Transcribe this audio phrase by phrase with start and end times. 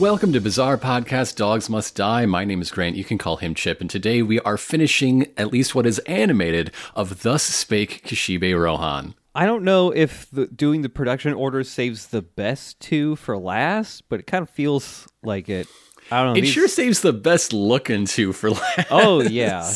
[0.00, 2.24] Welcome to Bizarre Podcast Dogs Must Die.
[2.24, 2.96] My name is Grant.
[2.96, 3.82] You can call him Chip.
[3.82, 9.14] And today we are finishing at least what is animated of Thus Spake Kishibe Rohan.
[9.34, 14.04] I don't know if the, doing the production order saves the best two for last,
[14.08, 15.66] but it kind of feels like it.
[16.10, 16.38] I don't know.
[16.38, 18.86] It these- sure saves the best looking two for last.
[18.90, 19.70] Oh yeah,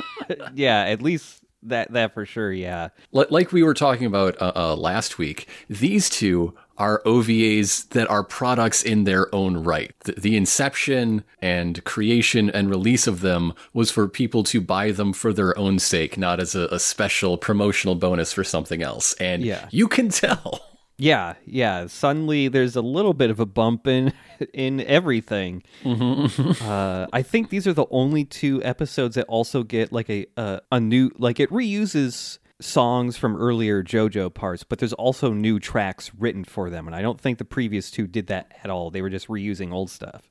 [0.54, 0.80] yeah.
[0.86, 2.52] At least that that for sure.
[2.52, 2.88] Yeah.
[3.12, 8.22] Like we were talking about uh, uh, last week, these two are OVAs that are
[8.24, 9.92] products in their own right.
[10.04, 15.12] The, the inception and creation and release of them was for people to buy them
[15.12, 19.12] for their own sake, not as a, a special promotional bonus for something else.
[19.14, 19.68] And Yeah.
[19.70, 20.64] you can tell.
[21.00, 21.86] Yeah, yeah.
[21.86, 24.12] Suddenly, there's a little bit of a bump in
[24.52, 25.62] in everything.
[25.84, 30.60] uh, I think these are the only two episodes that also get like a a,
[30.72, 36.10] a new like it reuses songs from earlier JoJo parts, but there's also new tracks
[36.18, 38.90] written for them, and I don't think the previous two did that at all.
[38.90, 40.22] They were just reusing old stuff.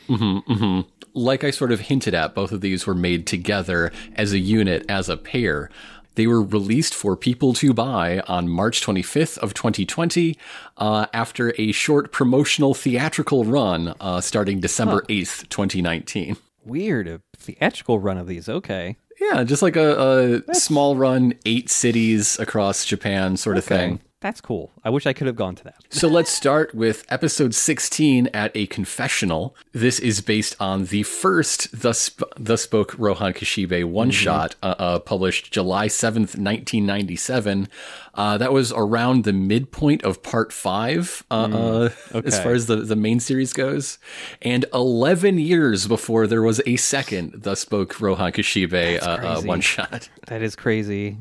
[1.13, 4.85] like I sort of hinted at, both of these were made together as a unit,
[4.89, 5.69] as a pair.
[6.15, 10.35] They were released for people to buy on March 25th of 2020,
[10.77, 16.35] uh, after a short promotional theatrical run uh, starting December 8th, 2019.
[16.65, 18.49] Weird, a theatrical run of these.
[18.49, 18.97] Okay.
[19.19, 23.99] Yeah, just like a, a small run, eight cities across Japan sort of thing.
[24.19, 24.71] That's cool.
[24.83, 25.75] I wish I could have gone to that.
[25.89, 29.55] So let's start with episode 16 at a confessional.
[29.73, 34.73] This is based on the first Thus, Sp- the Spoke Rohan Kishibe one shot, uh,
[34.79, 37.67] uh, published July 7th, 1997.
[38.15, 42.77] Uh, that was around the midpoint of part five, uh, uh, as far as the,
[42.77, 43.99] the main series goes.
[44.41, 49.61] And 11 years before there was a second Thus Spoke Rohan Kishibe uh, uh, one
[49.61, 50.09] shot.
[50.25, 51.17] That is crazy.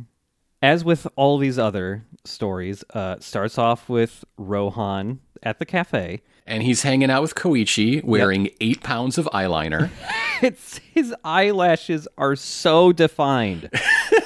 [0.63, 6.23] As with all these other stories, uh, starts off with Rohan at the cafe.
[6.47, 9.91] And he's hanging out with Koichi wearing eight pounds of eyeliner.
[10.43, 13.71] It's his eyelashes are so defined,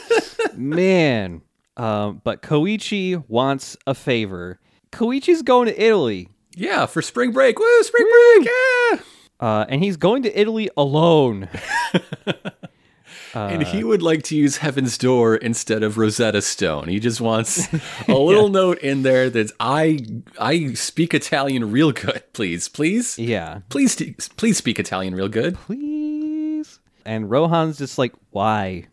[0.57, 1.43] man.
[1.77, 4.59] Um, but Koichi wants a favor.
[4.91, 7.61] Koichi's going to Italy, Yeah, for spring break.
[7.61, 8.49] Woo, spring break.
[8.49, 8.99] Yeah.
[9.39, 11.49] uh, and he's going to Italy alone.
[13.35, 16.89] and he would like to use Heaven's Door instead of Rosetta Stone.
[16.89, 17.69] He just wants
[18.09, 20.01] a little note in there that I
[20.39, 22.23] I speak Italian real good.
[22.33, 23.97] Please, please, Yeah, please,
[24.37, 25.55] please speak Italian real good.
[25.57, 26.79] please.
[27.05, 28.87] And Rohan's just like, why?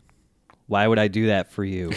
[0.67, 1.91] Why would I do that for you?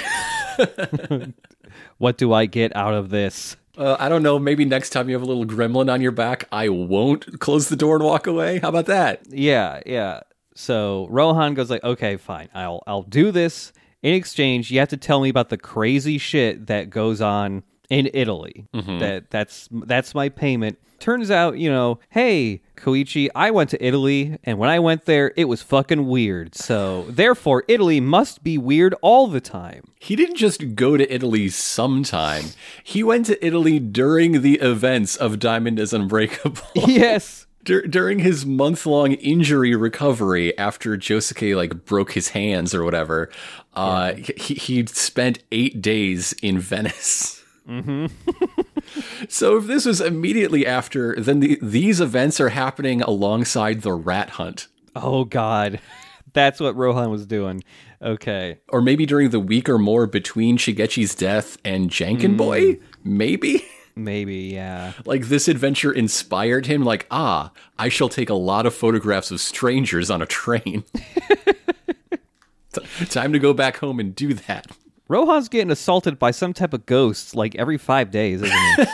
[1.99, 3.57] what do I get out of this?
[3.77, 4.39] Uh, I don't know.
[4.39, 7.77] Maybe next time you have a little gremlin on your back, I won't close the
[7.77, 8.59] door and walk away.
[8.59, 9.23] How about that?
[9.29, 10.21] Yeah, yeah.
[10.61, 12.49] So Rohan goes like, "Okay, fine.
[12.55, 13.73] I'll I'll do this.
[14.03, 18.09] In exchange, you have to tell me about the crazy shit that goes on in
[18.15, 18.67] Italy.
[18.75, 18.99] Mm-hmm.
[18.99, 24.37] That that's that's my payment." Turns out, you know, hey, Koichi, I went to Italy,
[24.45, 26.55] and when I went there, it was fucking weird.
[26.55, 29.85] So, therefore, Italy must be weird all the time.
[29.99, 32.45] He didn't just go to Italy sometime.
[32.85, 36.61] He went to Italy during the events of Diamond is Unbreakable.
[36.75, 37.47] yes.
[37.65, 43.31] Dur- during his month-long injury recovery after Josuke like broke his hands or whatever,
[43.75, 47.43] uh, he he spent eight days in Venice.
[47.69, 48.07] Mm-hmm.
[49.29, 54.31] so if this was immediately after, then the, these events are happening alongside the rat
[54.31, 54.67] hunt,
[54.97, 55.81] Oh God,
[56.33, 57.63] that's what Rohan was doing.
[58.03, 58.59] Okay.
[58.71, 62.79] or maybe during the week or more between Shigechi's death and Janken Boy.
[63.05, 63.63] Maybe.
[63.97, 64.93] Maybe, yeah.
[65.05, 69.41] Like this adventure inspired him, like, ah, I shall take a lot of photographs of
[69.41, 70.85] strangers on a train.
[72.73, 74.69] T- Time to go back home and do that.
[75.09, 78.85] Rohan's getting assaulted by some type of ghost like every five days, isn't he?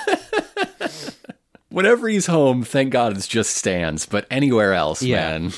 [1.69, 5.39] Whenever he's home, thank God it's just stands, but anywhere else, Yeah.
[5.39, 5.53] man.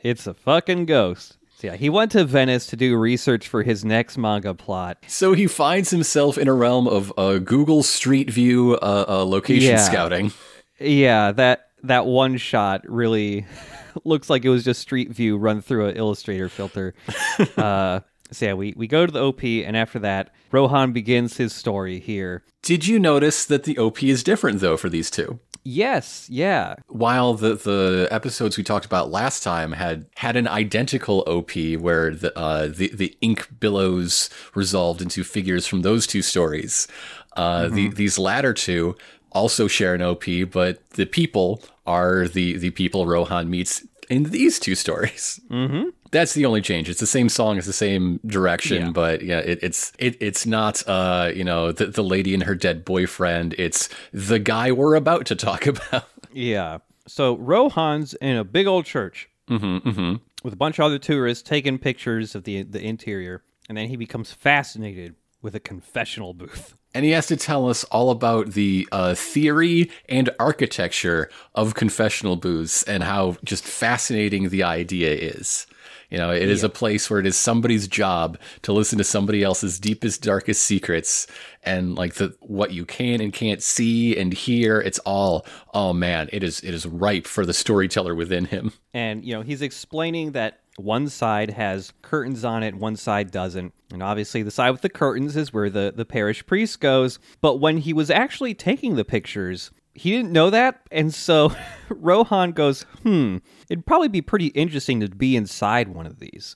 [0.00, 1.36] it's a fucking ghost.
[1.60, 4.96] So yeah, he went to Venice to do research for his next manga plot.
[5.08, 9.72] So he finds himself in a realm of uh, Google Street View uh, uh, location
[9.72, 9.76] Yeah.
[9.76, 10.32] scouting.
[10.78, 13.44] Yeah, that that one shot really
[14.04, 16.94] looks like it was just Street View run through an Illustrator filter.
[17.58, 21.52] uh, so yeah, we, we go to the OP, and after that, Rohan begins his
[21.52, 22.42] story here.
[22.62, 25.40] Did you notice that the OP is different, though, for these two?
[25.62, 31.22] Yes, yeah, While the, the episodes we talked about last time had had an identical
[31.26, 36.88] OP where the uh, the, the ink billows resolved into figures from those two stories,
[37.36, 38.96] uh, the, these latter two
[39.32, 44.58] also share an OP, but the people are the the people Rohan meets in these
[44.58, 45.40] two stories.
[45.50, 45.90] Mm-hmm.
[46.12, 46.88] That's the only change.
[46.88, 48.90] It's the same song, it's the same direction, Yeah.
[48.90, 52.54] but yeah, it, it's it, it's not uh you know the the lady and her
[52.54, 53.54] dead boyfriend.
[53.58, 56.04] It's the guy we're about to talk about.
[56.32, 56.78] yeah.
[57.06, 60.14] So Rohan's in a big old church Mm-hmm, mm-hmm.
[60.44, 63.96] with a bunch of other tourists taking pictures of the the interior, and then he
[63.96, 66.76] becomes fascinated with a confessional booth.
[66.94, 72.36] And he has to tell us all about the uh, theory and architecture of confessional
[72.36, 75.66] booths and how just fascinating the idea is.
[76.10, 79.44] You know, it is a place where it is somebody's job to listen to somebody
[79.44, 81.28] else's deepest, darkest secrets
[81.62, 84.80] and like the what you can and can't see and hear.
[84.80, 88.72] It's all, oh man, it is it is ripe for the storyteller within him.
[88.92, 93.72] And you know, he's explaining that one side has curtains on it, one side doesn't.
[93.92, 97.18] And obviously the side with the curtains is where the, the parish priest goes.
[97.40, 100.80] But when he was actually taking the pictures, he didn't know that.
[100.90, 101.54] And so
[101.88, 103.38] Rohan goes, hmm,
[103.68, 106.54] it'd probably be pretty interesting to be inside one of these.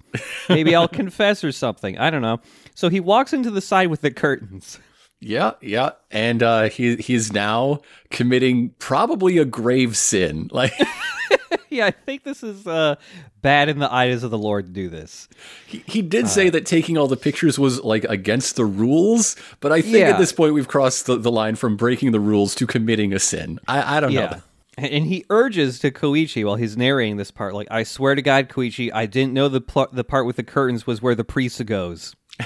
[0.48, 1.98] Maybe I'll confess or something.
[1.98, 2.40] I don't know.
[2.74, 4.78] So he walks into the side with the curtains.
[5.20, 10.50] Yeah, yeah, and uh, he he's now committing probably a grave sin.
[10.52, 10.74] Like
[11.78, 12.96] yeah, I think this is uh,
[13.42, 15.28] bad in the eyes of the Lord to do this.
[15.66, 19.72] he, he did say that taking all the pictures was like against the rules, but
[19.72, 20.10] I think Yeah.
[20.10, 23.18] at this point we've crossed the, the line from breaking the rules to committing a
[23.18, 23.58] sin.
[23.68, 24.40] I, I don't know.
[24.76, 28.48] And he urges to Koichi while he's narrating this part, like, I swear to God,
[28.48, 31.64] Koichi, I didn't know the pl- the part with the curtains was where the priest
[31.64, 32.16] goes.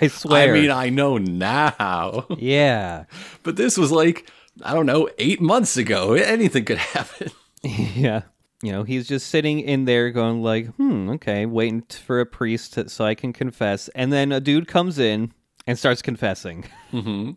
[0.00, 0.54] I swear.
[0.54, 3.04] I mean, I know now, yeah.
[3.42, 4.30] but this was like
[4.64, 6.12] I don't know, eight months ago.
[6.14, 7.30] Anything could happen.
[7.62, 8.22] Yeah.
[8.62, 12.74] You know, he's just sitting in there going like, hmm, okay, waiting for a priest
[12.74, 13.88] to, so I can confess.
[13.94, 15.32] And then a dude comes in
[15.66, 16.64] and starts confessing.
[16.92, 17.32] Mm-hmm.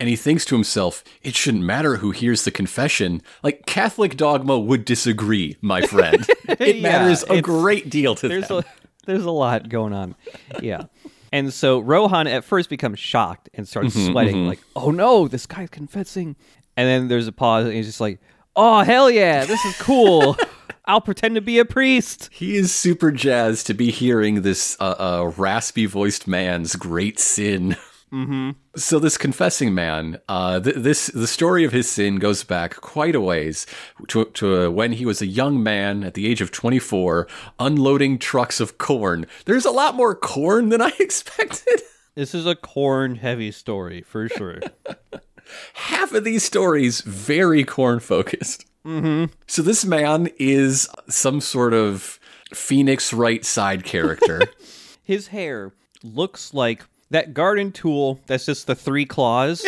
[0.00, 3.22] And he thinks to himself, it shouldn't matter who hears the confession.
[3.42, 6.26] Like Catholic dogma would disagree, my friend.
[6.48, 8.58] it Yeah, matters a great deal to there's them.
[8.58, 8.64] a
[9.06, 10.14] there's a lot going on.
[10.60, 10.84] Yeah.
[11.32, 14.48] And so Rohan at first becomes shocked and starts mm-hmm, sweating, mm-hmm.
[14.48, 16.36] like, oh no, this guy's confessing.
[16.76, 18.20] And then there's a pause, and he's just like,
[18.56, 20.36] oh, hell yeah, this is cool.
[20.86, 22.28] I'll pretend to be a priest.
[22.32, 27.76] He is super jazzed to be hearing this uh, uh, raspy voiced man's great sin.
[28.12, 28.50] Mm-hmm.
[28.76, 33.14] So this confessing man, uh, th- this the story of his sin goes back quite
[33.14, 33.66] a ways
[34.08, 37.26] to, to uh, when he was a young man at the age of 24,
[37.58, 39.26] unloading trucks of corn.
[39.46, 41.80] There's a lot more corn than I expected.
[42.14, 44.60] This is a corn heavy story for sure.
[45.74, 48.66] half of these stories very corn focused.
[48.86, 49.32] Mm-hmm.
[49.46, 52.18] So this man is some sort of
[52.52, 54.42] Phoenix Wright side character.
[55.04, 55.72] His hair
[56.02, 59.64] looks like that garden tool that's just the three claws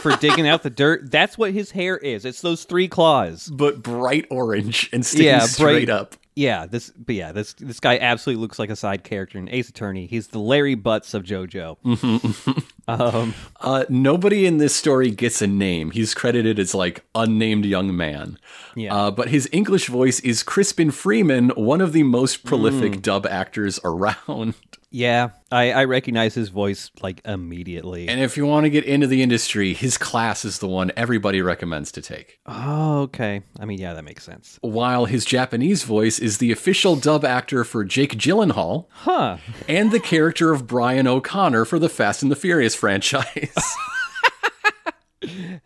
[0.00, 1.10] for digging out the dirt.
[1.10, 2.24] That's what his hair is.
[2.24, 3.48] It's those three claws.
[3.48, 6.16] but bright orange and sticking Yeah, straight up.
[6.40, 9.68] Yeah, this but yeah, this this guy absolutely looks like a side character in Ace
[9.68, 10.06] Attorney.
[10.06, 11.76] He's the Larry Butz of JoJo.
[12.88, 15.90] um, Uh, nobody in this story gets a name.
[15.90, 18.38] He's credited as like unnamed young man.
[18.74, 18.94] Yeah.
[18.94, 23.02] Uh, but his English voice is Crispin Freeman, one of the most prolific Mm.
[23.02, 24.54] dub actors around.
[24.90, 28.08] Yeah, I, I recognize his voice like immediately.
[28.08, 31.42] And if you want to get into the industry, his class is the one everybody
[31.42, 32.38] recommends to take.
[32.46, 33.42] oh, okay.
[33.58, 34.58] I mean, yeah, that makes sense.
[34.62, 39.36] While his Japanese voice is the official dub actor for Jake Gyllenhaal Huh.
[39.68, 43.64] and the character of Brian O'Connor for the Fast and the Furious franchise,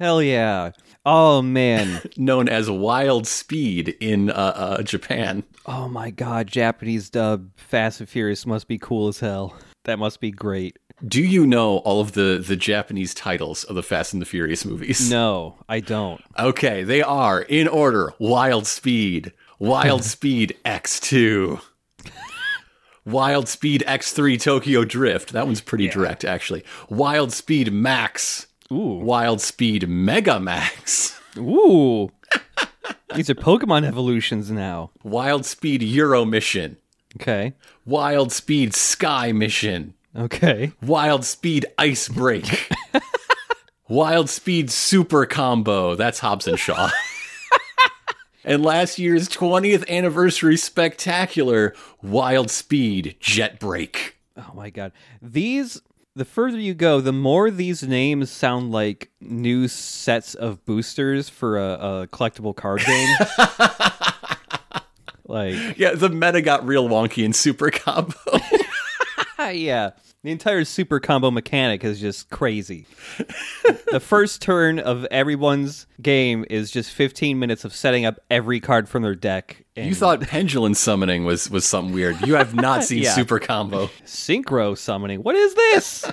[0.01, 0.73] Hell yeah.
[1.07, 2.03] Oh man.
[2.17, 5.45] known as Wild Speed in uh, uh, Japan.
[5.67, 9.55] Oh my god, Japanese dub Fast and Furious must be cool as hell.
[9.85, 10.79] That must be great.
[11.07, 14.65] Do you know all of the, the Japanese titles of the Fast and the Furious
[14.65, 15.11] movies?
[15.15, 16.23] No, I don't.
[16.39, 21.61] Okay, they are in order Wild Speed, Wild Speed X2,
[23.05, 25.33] Wild Speed X3 Tokyo Drift.
[25.33, 26.65] That one's pretty direct, actually.
[26.89, 28.99] Wild Speed Max, Ooh.
[28.99, 32.11] Wild Speed Mega Max, Ooh.
[33.15, 34.91] These are Pokemon evolutions now.
[35.05, 36.77] Wild Speed Euro Mission,
[37.21, 37.55] Okay.
[37.87, 40.73] Wild Speed Sky Mission, Okay.
[40.83, 42.69] Wild Speed Ice Break,
[43.89, 45.95] Wild Speed Super Combo.
[45.95, 46.91] That's Hobbs and Shaw.
[48.45, 54.17] and last year's 20th anniversary spectacular, Wild Speed Jet Break.
[54.37, 54.91] Oh my god.
[55.23, 55.81] These
[56.17, 61.59] the further you go, the more these names sound like new sets of boosters for
[61.59, 63.17] a, a collectible card game.
[65.27, 68.15] like Yeah, the meta got real wonky in Super Combo.
[69.39, 69.91] ah, yeah.
[70.25, 72.87] The entire super combo mechanic is just crazy.
[73.93, 78.89] the first turn of everyone's game is just 15 minutes of setting up every card
[78.89, 79.67] from their deck.
[79.77, 82.27] And you thought pendulum summoning was, was something weird.
[82.27, 83.13] You have not seen Yeah.
[83.15, 83.89] Super Combo.
[84.07, 85.23] synchro summoning.
[85.23, 86.11] What is this?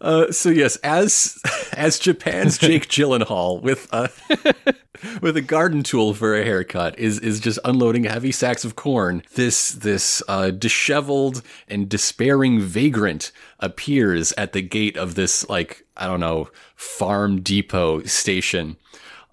[0.00, 1.38] Uh, so yes, as
[1.72, 4.08] as Japan's Jake Gyllenhaal with uh,
[5.20, 9.22] with a garden tool for a haircut is is just unloading heavy sacks of corn.
[9.34, 16.06] This this uh, disheveled and despairing vagrant appears at the gate of this like I
[16.06, 18.76] don't know farm depot station,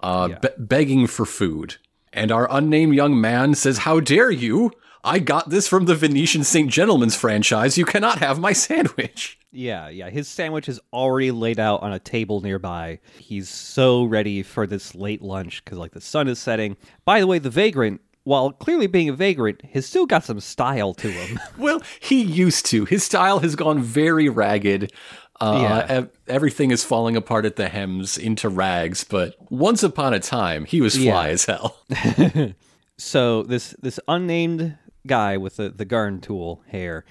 [0.01, 0.39] uh, Yeah.
[0.39, 1.75] be- begging for food.
[2.11, 4.71] And our unnamed young man says, "How dare you!
[5.05, 6.69] I got this from the Venetian St.
[6.69, 7.77] Gentleman's franchise.
[7.77, 10.09] You cannot have my sandwich." Yeah, yeah.
[10.09, 12.99] His sandwich is already laid out on a table nearby.
[13.17, 16.75] He's so ready for this late lunch because, like, the sun is setting.
[17.05, 20.93] By the way, the vagrant, while clearly being a vagrant, has still got some style
[20.95, 21.39] to him.
[21.57, 22.83] Well, he used to.
[22.83, 24.91] His style has gone very ragged.
[25.39, 25.85] Uh, Yeah.
[25.87, 29.05] ev- everything is falling apart at the hems into rags.
[29.05, 31.33] But once upon a time, he was fly Yeah.
[31.33, 31.77] as hell.
[32.97, 37.05] so this this unnamed guy with the the garden tool hair,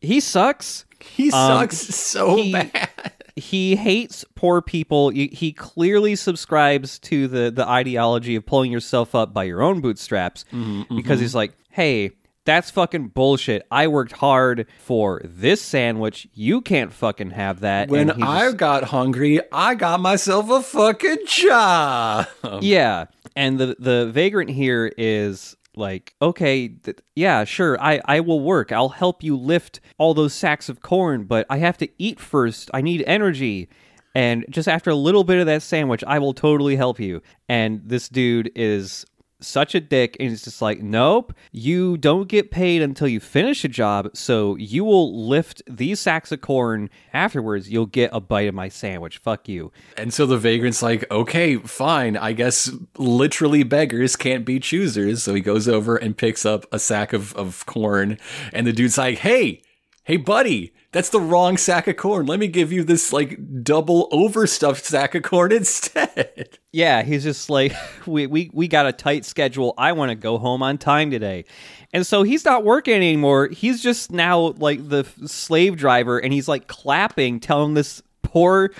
[0.00, 0.84] he sucks.
[1.00, 1.30] He Um,
[1.60, 2.88] sucks so he- bad.
[3.36, 5.08] he hates poor people.
[5.10, 9.80] He, he clearly subscribes to the the ideology of pulling yourself up by your own
[9.80, 12.10] bootstraps Mm-hmm, because he's like, "Hey,
[12.44, 13.66] that's fucking bullshit.
[13.70, 16.26] I worked hard for this sandwich.
[16.34, 22.26] You can't fucking have that." When I got hungry, I got myself a fucking job.
[22.60, 23.06] yeah,
[23.36, 28.72] and the the vagrant here is like, okay, th- yeah, sure, I I will work.
[28.72, 32.70] I'll help you lift all those sacks of corn, but I have to eat first.
[32.74, 33.68] I need energy.
[34.14, 37.22] And just after a little bit of that sandwich, I will totally help you.
[37.48, 39.06] And this dude is
[39.40, 43.64] such a dick and he's just like, "Nope, you don't get paid until you finish
[43.64, 47.70] a job, so you will lift these sacks of corn afterwards.
[47.70, 49.18] You'll get a bite of my sandwich.
[49.18, 52.16] Fuck you." And so the vagrant's like, okay, fine.
[52.16, 55.22] I guess literally beggars can't be choosers.
[55.22, 58.18] So he goes over and picks up a sack of, of corn.
[58.52, 59.62] And the dude's like, hey,
[60.04, 62.26] hey, buddy, that's the wrong sack of corn.
[62.26, 66.58] Let me give you this like double overstuffed sack of corn instead.
[66.72, 67.72] Yeah, he's just like,
[68.06, 69.74] we, we, we got a tight schedule.
[69.78, 71.44] I want to go home on time today.
[71.92, 73.48] And so he's not working anymore.
[73.48, 78.70] He's just now like the slave driver and he's like clapping, telling this poor,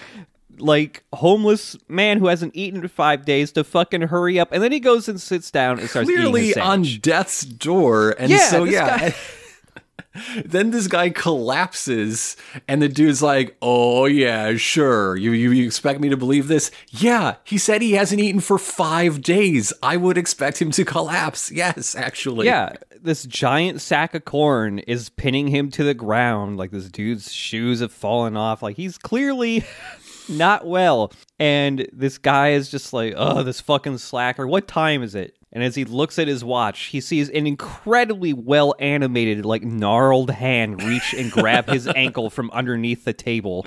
[0.58, 4.52] like homeless man who hasn't eaten in five days to fucking hurry up.
[4.52, 8.14] And then he goes and sits down and starts eating Clearly on death's door.
[8.18, 8.98] And Yeah, so, yeah.
[9.10, 9.14] guy-
[10.44, 12.36] then this guy collapses
[12.66, 16.70] and the dude's like oh yeah sure you, you you expect me to believe this
[16.88, 21.50] yeah he said he hasn't eaten for five days i would expect him to collapse
[21.52, 26.56] yes actually Yeah, this giant sack of corn is pinning him to the ground.
[26.58, 28.62] Like this dude's shoes have fallen off.
[28.62, 29.64] Like he's clearly
[30.28, 31.12] not well.
[31.38, 34.46] And this guy is just like, oh, this fucking slacker.
[34.46, 35.34] What time is it?
[35.52, 40.30] And as he looks at his watch, he sees an incredibly well animated, like gnarled
[40.30, 43.66] hand reach and grab his ankle from underneath the table.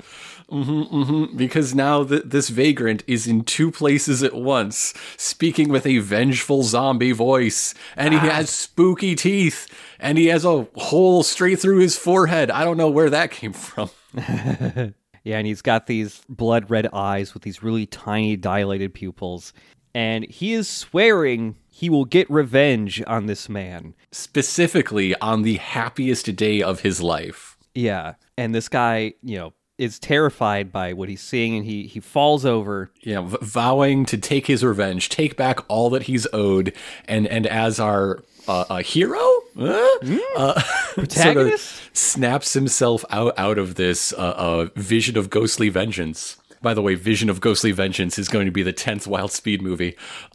[0.50, 1.36] Mm-hmm, mm-hmm.
[1.36, 6.62] because now th- this vagrant is in two places at once speaking with a vengeful
[6.62, 7.74] zombie voice.
[7.96, 8.32] And he ah.
[8.32, 9.66] has spooky teeth.
[10.00, 12.50] And he has a hole straight through his forehead.
[12.50, 13.90] I don't know where that came from.
[15.24, 19.54] Yeah, and he's got these blood red eyes with these really tiny dilated pupils.
[19.94, 23.94] And he is swearing he will get revenge on this man.
[24.12, 28.14] specifically on the happiest day of his life Yeah.
[28.38, 32.44] And this guy, you know, is terrified by what he's seeing and he he falls
[32.44, 32.90] over.
[33.16, 36.72] know, v- vowing to take his revenge, take back all that he's owed,
[37.08, 39.18] and and as our uh, a hero,
[39.58, 39.88] uh,
[40.36, 41.80] uh, sort of Protagonist?
[41.96, 46.36] snaps himself out out of this uh, uh, vision of ghostly vengeance.
[46.62, 49.60] By the way, Vision of Ghostly Vengeance is going to be the tenth Wild Speed
[49.60, 49.96] movie.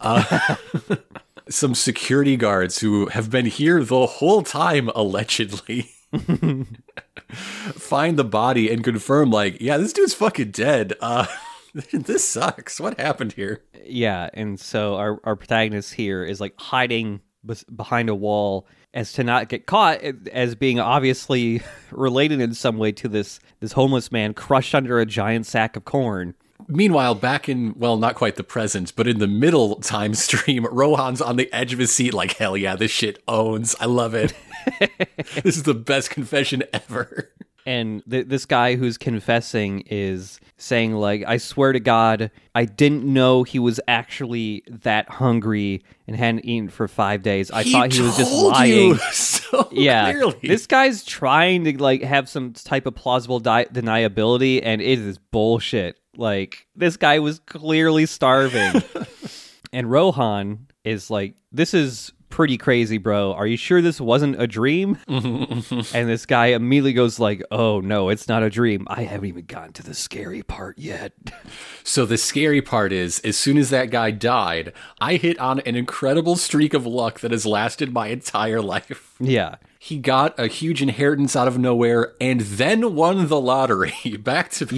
[1.50, 5.90] Some security guards who have been here the whole time, allegedly.
[7.32, 11.24] find the body and confirm like yeah this dude's fucking dead uh
[11.92, 17.20] this sucks what happened here Yeah, and so our our protagonist here is like hiding
[17.74, 20.00] behind a wall as to not get caught
[20.32, 25.06] as being obviously related in some way to this this homeless man crushed under a
[25.06, 26.34] giant sack of corn.
[26.68, 31.20] Meanwhile back in well not quite the present but in the middle time stream rohan's
[31.20, 33.74] on the edge of his seat like hell yeah this shit owns.
[33.80, 34.32] I love it.
[35.42, 37.30] This is the best confession ever.
[37.66, 43.02] And th- this guy who's confessing is saying like i swear to god i didn't
[43.02, 47.50] know he was actually that hungry and hadn't eaten for five days.
[47.52, 50.10] I thought he was just lying you so yeah.
[50.12, 50.38] clearly.
[50.42, 55.18] this guy's trying to like have some type of plausible di- deniability and it is
[55.18, 58.82] bullshit like this guy was clearly starving
[59.72, 63.34] and rohan is like this is pretty crazy, bro.
[63.34, 64.96] Are you sure this wasn't a dream?
[65.08, 68.86] and this guy immediately goes like, "Oh no, it's not a dream.
[68.88, 71.12] I haven't even gotten to the scary part yet."
[71.82, 75.74] So the scary part is, as soon as that guy died, I hit on an
[75.74, 79.16] incredible streak of luck that has lasted my entire life.
[79.18, 79.56] yeah.
[79.78, 84.66] He got a huge inheritance out of nowhere and then won the lottery back to
[84.66, 84.74] back.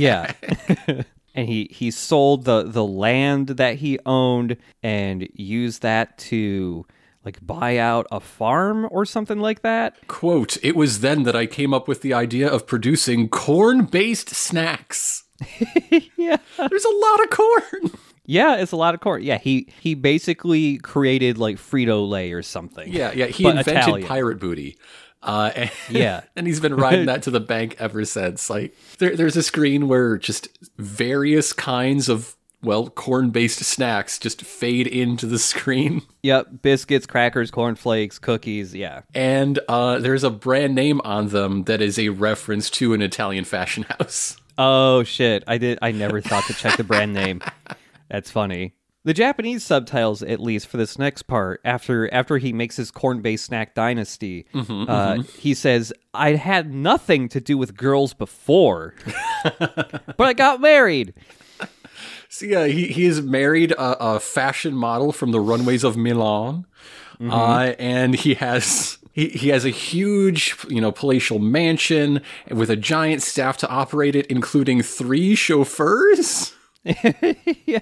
[0.89, 1.03] Yeah.
[1.35, 6.87] And he he sold the the land that he owned and used that to
[7.25, 9.95] like buy out a farm or something like that.
[10.09, 14.31] Quote, it was then that I came up with the idea of producing corn based
[14.31, 15.25] snacks.
[16.17, 16.37] Yeah.
[16.57, 17.91] There's a lot of corn.
[18.25, 19.23] Yeah, it's a lot of corn.
[19.23, 22.91] Yeah, he he basically created like Frito Lay or something.
[22.93, 23.27] Yeah, yeah.
[23.27, 24.07] He invented Italian.
[24.07, 24.79] pirate booty.
[25.23, 26.23] Uh, and, Yeah.
[26.37, 28.51] and he's been riding that to the bank ever since.
[28.51, 30.49] Like, there, there's a screen where just
[30.79, 38.21] various kinds of well, corn-based snacks just fade into the screen, Yep, biscuits, crackers, cornflakes,
[38.21, 38.73] cookies.
[38.73, 39.01] Yeah.
[39.17, 43.45] and uh, there's a brand name on them that is a reference to an Italian
[43.45, 44.37] fashion house.
[44.59, 45.45] Oh shit!
[45.47, 45.79] I did.
[45.81, 47.41] I never thought to check the brand name.
[48.11, 48.75] That's funny.
[49.05, 53.45] The Japanese subtitles, at least for this next part, after after he makes his corn-based
[53.45, 58.95] snack dynasty, uh, he says, "I had nothing to do with girls before,
[59.59, 61.15] but I got married."
[62.29, 66.65] See, yeah, he he is married a, a fashion model from the runways of Milan,
[67.21, 72.77] uh, and he has he, he has a huge you know palatial mansion with a
[72.77, 76.55] giant staff to operate it, including three chauffeurs.
[76.85, 77.81] yeah.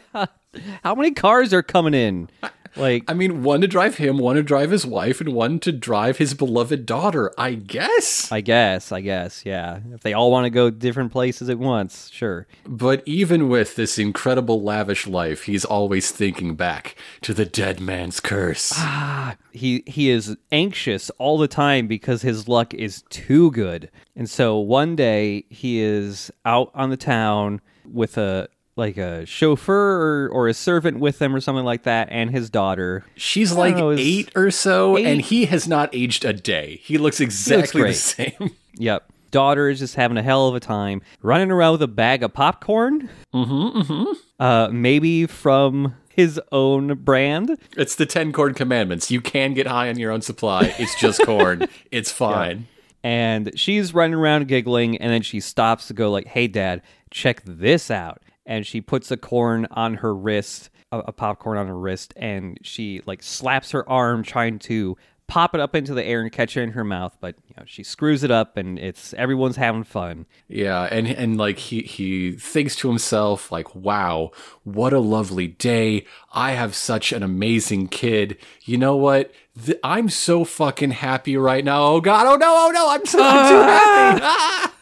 [0.83, 2.28] How many cars are coming in?
[2.76, 5.73] Like, I mean, one to drive him, one to drive his wife, and one to
[5.73, 7.33] drive his beloved daughter.
[7.37, 8.30] I guess.
[8.30, 9.80] I guess, I guess, yeah.
[9.92, 12.46] If they all want to go different places at once, sure.
[12.64, 18.20] But even with this incredible lavish life, he's always thinking back to the dead man's
[18.20, 18.72] curse.
[18.77, 23.90] Ah, he he is anxious all the time because his luck is too good.
[24.14, 30.26] And so one day he is out on the town with a like a chauffeur
[30.26, 33.04] or, or a servant with him or something like that and his daughter.
[33.16, 36.80] She's like know, eight or so, and he has not aged a day.
[36.83, 38.50] He looks exactly the same.
[38.76, 39.12] Yep.
[39.30, 42.33] Daughter is just having a hell of a time running around with a bag of
[42.33, 43.11] popcorn.
[43.35, 43.80] Mm-hmm.
[43.80, 44.12] Mm-hmm.
[44.42, 47.59] Uh maybe from his own brand.
[47.76, 49.11] It's the 10 corn commandments.
[49.11, 50.74] You can get high on your own supply.
[50.78, 51.68] It's just corn.
[51.90, 52.66] It's fine.
[53.04, 56.80] and she's running around giggling and then she stops to go like hey dad
[57.11, 61.66] check this out and she puts a corn on her wrist a, a popcorn on
[61.68, 64.96] her wrist and she like slaps her arm trying to
[65.29, 67.62] pop it up into the air and catch it in her mouth but you know
[67.64, 72.33] she screws it up and it's everyone's having fun Yeah, and and like he he
[72.33, 74.33] thinks to himself like, "Wow,
[74.64, 76.05] what a lovely day.
[76.33, 78.38] I have such an amazing kid.
[78.64, 79.31] You know what?
[79.64, 81.81] Th- I'm so fucking happy right now.
[81.85, 82.26] Oh god.
[82.26, 82.53] Oh no.
[82.66, 82.90] Oh no.
[82.90, 84.74] I'm so I'm too happy." Ah!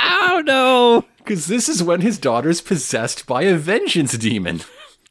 [0.00, 4.60] oh no Cuz this is when his daughter's possessed by a vengeance demon.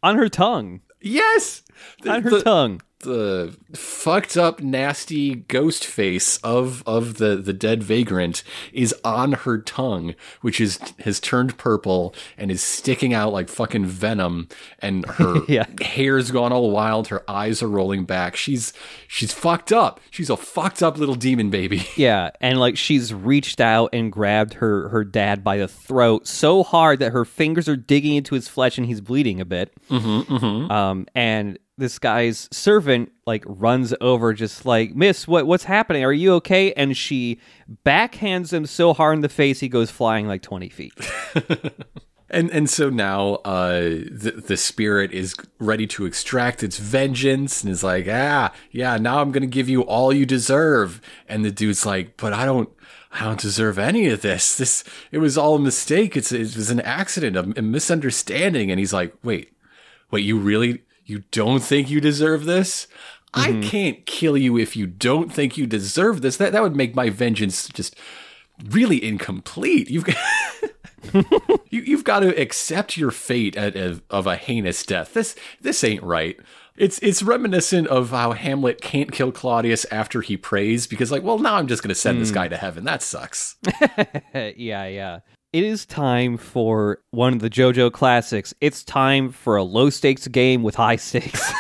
[0.04, 1.62] on her tongue yes.
[2.04, 7.54] The- on her the- tongue the fucked up nasty ghost face of of the the
[7.54, 13.32] dead vagrant is on her tongue which is has turned purple and is sticking out
[13.32, 14.48] like fucking venom
[14.80, 15.66] and her Yeah.
[15.82, 18.74] hair's gone all wild her eyes are rolling back she's
[19.08, 23.60] she's fucked up she's a fucked up little demon baby Yeah, and like she's reached
[23.62, 27.76] out and grabbed her her dad by the throat so hard that her fingers are
[27.78, 29.74] digging into his flesh and he's bleeding a bit.
[29.90, 36.04] Mm-hmm, Um, and this guy's servant like runs over, just like Miss, what what's happening?
[36.04, 36.74] Are you okay?
[36.74, 37.40] And she
[37.86, 40.94] backhands him so hard in the face he goes flying like twenty feet.
[42.32, 47.72] And and so now uh the the spirit is ready to extract its vengeance and
[47.72, 51.02] is like, ah, yeah, now I'm gonna give you all you deserve.
[51.28, 52.70] And the dude's like, but I don't
[53.12, 54.56] I don't deserve any of this.
[54.56, 56.16] This it was all a mistake.
[56.16, 58.70] It's it was an accident, a, a misunderstanding.
[58.70, 59.52] And he's like, wait,
[60.12, 62.88] wait, you really you don't think you deserve this?
[63.34, 63.62] I mm-hmm.
[63.62, 66.38] can't kill you if you don't think you deserve this.
[66.38, 67.96] That that would make my vengeance just
[68.70, 69.90] really incomplete.
[69.90, 70.08] You've
[71.14, 71.24] you,
[71.70, 75.14] you've got to accept your fate at, of, of a heinous death.
[75.14, 76.40] This this ain't right.
[76.76, 81.38] It's it's reminiscent of how Hamlet can't kill Claudius after he prays because like, well,
[81.38, 82.36] now I'm just going to send this hmm.
[82.36, 82.86] guy to heaven.
[82.86, 83.58] That sucks.
[84.34, 85.20] yeah, yeah.
[85.52, 88.54] It is time for one of the JoJo classics.
[88.62, 91.52] It's time for a low stakes game with high stakes.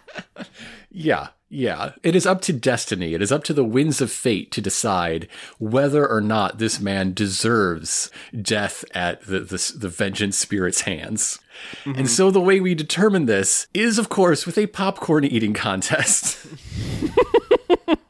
[0.90, 1.28] yeah.
[1.54, 3.12] Yeah, it is up to destiny.
[3.12, 7.12] It is up to the winds of fate to decide whether or not this man
[7.12, 8.10] deserves
[8.40, 11.40] death at the, the, the vengeance spirit's hands.
[11.84, 11.98] Mm-hmm.
[11.98, 16.38] And so the way we determine this is, of course, with a popcorn eating contest.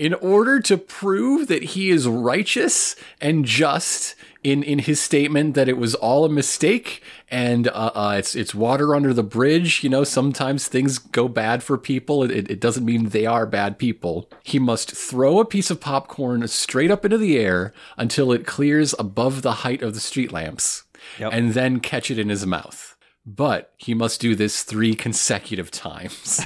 [0.00, 5.68] In order to prove that he is righteous and just in in his statement that
[5.68, 9.84] it was all a mistake and uh, uh, it's it's water under the bridge.
[9.84, 12.22] You know, sometimes things go bad for people.
[12.24, 14.26] It, it doesn't mean they are bad people.
[14.42, 18.94] He must throw a piece of popcorn straight up into the air until it clears
[18.98, 20.84] above the height of the street lamps,
[21.18, 21.30] yep.
[21.30, 22.89] and then catch it in his mouth
[23.26, 26.44] but he must do this three consecutive times.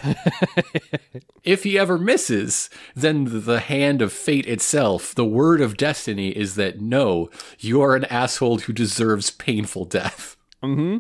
[1.45, 6.57] if he ever misses, then the hand of fate itself, the word of destiny, is
[6.57, 10.37] that no, you are an asshole who deserves painful death.
[10.63, 10.99] Mm-hmm.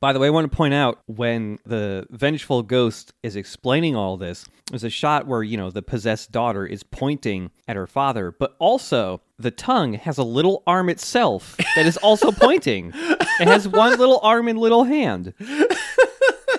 [0.00, 4.16] By the way, I want to point out when the vengeful ghost is explaining all
[4.16, 8.30] this, there's a shot where, you know, the possessed daughter is pointing at her father,
[8.30, 12.92] but also the tongue has a little arm itself that is also pointing.
[12.94, 15.34] It has one little arm and little hand.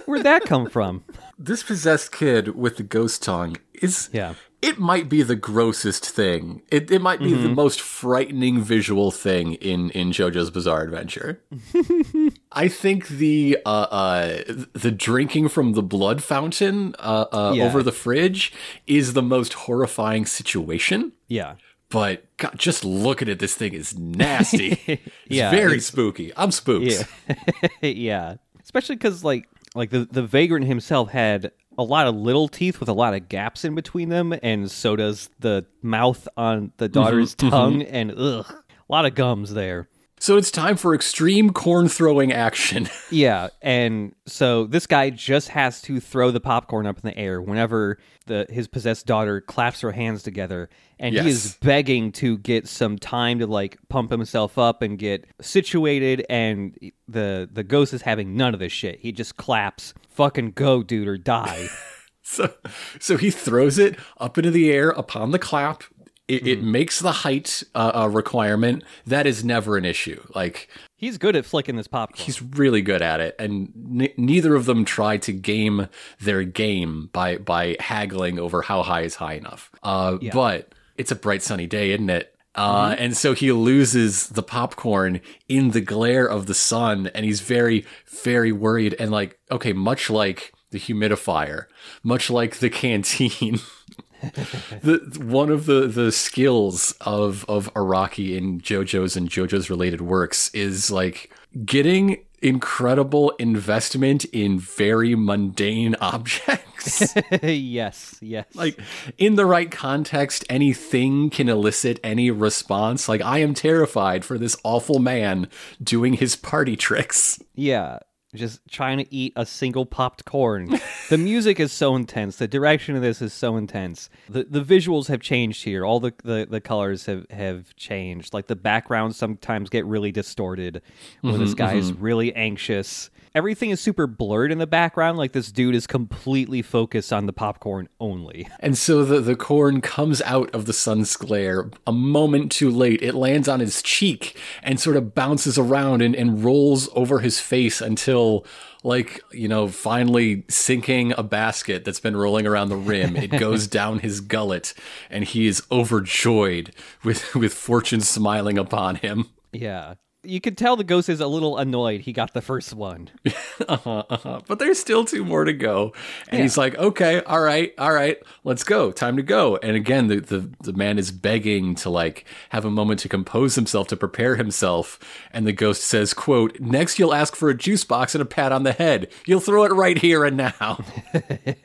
[0.06, 1.04] Where'd that come from?
[1.38, 6.62] This possessed kid with the ghost tongue is yeah it might be the grossest thing.
[6.70, 7.44] It, it might be mm-hmm.
[7.44, 11.42] the most frightening visual thing in, in JoJo's Bizarre Adventure.
[12.54, 17.64] I think the uh, uh, the drinking from the blood fountain uh, uh, yeah.
[17.64, 18.52] over the fridge
[18.88, 21.14] is the most horrifying situation.
[21.28, 21.56] Yeah.
[21.90, 24.82] But God, just looking at this thing is nasty.
[24.88, 26.32] it's yeah, very it's, spooky.
[26.36, 26.86] I'm spooked.
[26.86, 27.38] Yeah.
[27.82, 28.36] yeah.
[28.62, 32.90] Especially because like like the the vagrant himself had a lot of little teeth with
[32.90, 37.36] a lot of gaps in between them, and so does the mouth on the daughter's
[37.36, 37.96] mm-hmm, tongue, mm-hmm.
[37.96, 39.88] and ugh, a lot of gums there.
[40.22, 42.88] So it's time for extreme corn throwing action.
[43.10, 47.42] yeah, and so this guy just has to throw the popcorn up in the air
[47.42, 51.24] whenever the his possessed daughter claps her hands together, and yes.
[51.24, 56.24] he is begging to get some time to like pump himself up and get situated.
[56.30, 59.00] And the the ghost is having none of this shit.
[59.00, 61.68] He just claps, "Fucking go, dude, or die."
[62.22, 62.54] so,
[63.00, 65.84] so he throws it up into the air upon the clap
[66.32, 66.48] it, mm.
[66.48, 68.84] it makes the height uh, a requirement.
[69.06, 70.24] That is never an issue.
[70.34, 72.26] Like he's good at flicking this popcorn.
[72.26, 75.90] He's really good at it, and n- neither of them try to game
[76.22, 79.70] their game by by haggling over how high is high enough.
[79.84, 80.32] Uh, yeah.
[80.34, 82.34] But it's a bright sunny day, isn't it?
[82.56, 83.04] Uh, mm-hmm.
[83.04, 87.86] And so he loses the popcorn in the glare of the sun, and he's very,
[88.24, 88.96] very worried.
[89.00, 91.66] And like, okay, much like the humidifier,
[92.04, 93.60] much like the canteen.
[94.82, 100.50] the one of the the skills of of Araki in JoJo's and JoJo's related works
[100.54, 101.34] is like
[101.66, 107.16] getting incredible investment in very mundane objects.
[107.44, 108.46] yes, yes.
[108.54, 108.80] Like
[109.18, 113.10] in the right context, anything can elicit any response.
[113.10, 115.48] Like I am terrified for this awful man
[115.82, 117.42] doing his party tricks.
[117.56, 118.00] Yeah
[118.34, 120.80] just trying to eat a single popped corn.
[121.10, 122.38] the music is so intense.
[122.38, 124.10] The direction of this is so intense.
[124.30, 125.86] The the visuals have changed here.
[125.86, 128.34] All the, the, the colors have, have changed.
[128.34, 130.82] Like the backgrounds sometimes get really distorted
[131.22, 131.80] when mm-hmm, this guy mm-hmm.
[131.80, 135.18] is really anxious everything is super blurred in the background.
[135.18, 138.48] Like this dude is completely focused on the popcorn only.
[138.64, 143.02] And so the, the corn comes out of the sun's glare a moment too late.
[143.02, 147.40] It lands on his cheek and sort of bounces around and, and rolls over his
[147.40, 148.46] face until
[148.84, 153.68] like you know finally sinking a basket that's been rolling around the rim it goes
[153.80, 154.74] down his gullet
[155.10, 160.84] and he is overjoyed with with fortune smiling upon him yeah you could tell the
[160.84, 163.10] ghost is a little annoyed he got the first one.
[163.68, 164.42] uh-huh, uh-huh.
[164.48, 165.94] But there's still two more to go.
[166.30, 166.44] And yeah.
[166.44, 168.92] he's like, okay, all right, all right, let's go.
[168.92, 169.58] Time to go.
[169.58, 173.56] And again, the, the, the man is begging to like have a moment to compose
[173.56, 175.00] himself, to prepare himself.
[175.32, 178.52] And the ghost says, quote, next you'll ask for a juice box and a pat
[178.52, 179.12] on the head.
[179.26, 180.84] You'll throw it right here and now.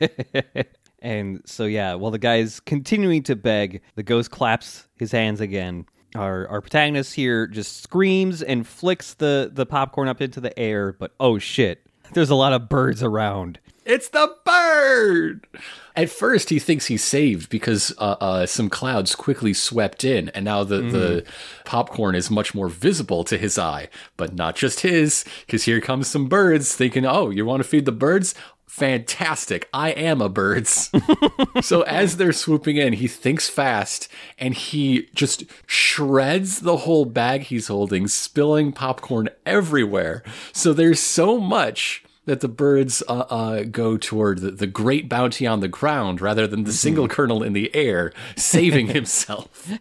[1.01, 5.85] and so, yeah, while the guy's continuing to beg, the ghost claps his hands again
[6.15, 10.93] our our protagonist here just screams and flicks the the popcorn up into the air,
[10.93, 13.59] but oh shit, there's a lot of birds around.
[13.87, 15.47] It's the bird.
[15.95, 20.43] At first, he thinks he's saved because uh, uh, some clouds quickly swept in, and
[20.43, 20.91] now the, mm.
[20.91, 21.63] the mm-hmm.
[21.63, 23.87] popcorn is much more visible to his eye.
[24.17, 27.85] But not just his, because here comes some birds thinking, oh, you want to feed
[27.85, 28.35] the birds?
[28.77, 29.67] Fantastic.
[29.73, 30.91] I am a birds.
[31.61, 37.41] so as they're swooping in, he thinks fast and he just shreds the whole bag
[37.41, 40.23] he's holding, spilling popcorn everywhere.
[40.53, 45.47] So there's so much that the birds uh, uh, go toward the, the great bounty
[45.47, 49.71] on the ground rather than the single kernel in the air, saving himself.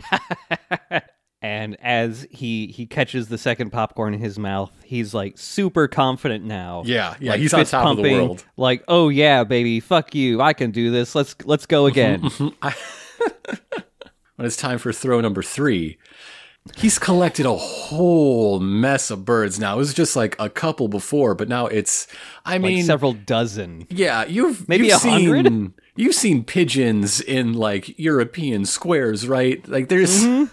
[1.46, 6.44] And as he he catches the second popcorn in his mouth, he's like super confident
[6.44, 6.82] now.
[6.84, 8.44] Yeah, yeah, Like, he's on top of the pumping, world.
[8.56, 11.14] Like, oh yeah, baby, fuck you, I can do this.
[11.14, 12.28] Let's let's go again.
[14.36, 15.96] When it's time for throw number three,
[16.76, 19.76] he's collected a whole mess of birds now.
[19.76, 22.06] It was just like a couple before, but now it's,
[22.44, 23.86] I like mean, several dozen.
[23.88, 25.46] Yeah, you've Maybe a hundred?
[25.46, 29.66] seen you've seen pigeons in like European squares, right?
[29.66, 30.44] Like there's Mm-hmm.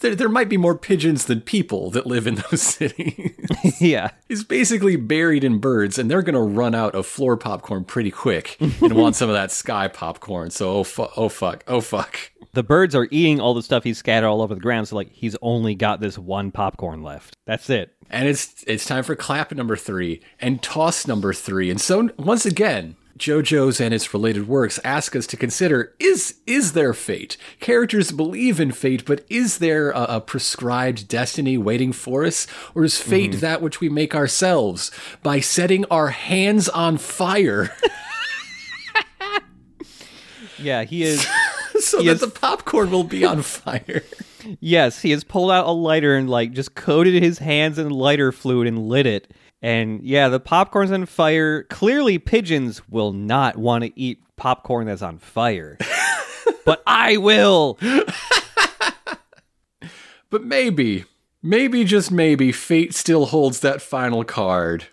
[0.00, 3.32] There, there might be more pigeons than people that live in those cities.
[3.80, 4.10] yeah.
[4.28, 8.56] He's basically buried in birds, and they're gonna run out of floor popcorn pretty quick
[8.60, 10.50] and want some of that sky popcorn.
[10.50, 12.18] So oh fu- oh fuck oh fuck.
[12.52, 15.10] The birds are eating all the stuff he's scattered all over the ground, so like
[15.10, 17.36] he's only got this one popcorn left.
[17.46, 17.94] That's it.
[18.10, 21.70] And it's it's time for clap number three and toss number three.
[21.70, 26.72] And so once again, JoJo's and its related works ask us to consider is is
[26.72, 27.36] there fate?
[27.60, 32.84] Characters believe in fate, but is there a, a prescribed destiny waiting for us, or
[32.84, 33.40] is fate mm-hmm.
[33.40, 34.90] that which we make ourselves
[35.22, 37.74] by setting our hands on fire
[40.64, 41.26] Yeah, he is.
[41.80, 42.20] so Yes.
[42.20, 44.02] that the popcorn will be on fire?
[44.60, 48.32] yes, he has pulled out a lighter and like just coated his hands in lighter
[48.32, 49.30] fluid and lit it.
[49.64, 51.62] And yeah, the popcorn's on fire.
[51.64, 55.78] Clearly, pigeons will not want to eat popcorn that's on fire.
[56.66, 57.78] but I will.
[60.34, 61.04] But maybe,
[61.44, 64.88] maybe just maybe, fate still holds that final card.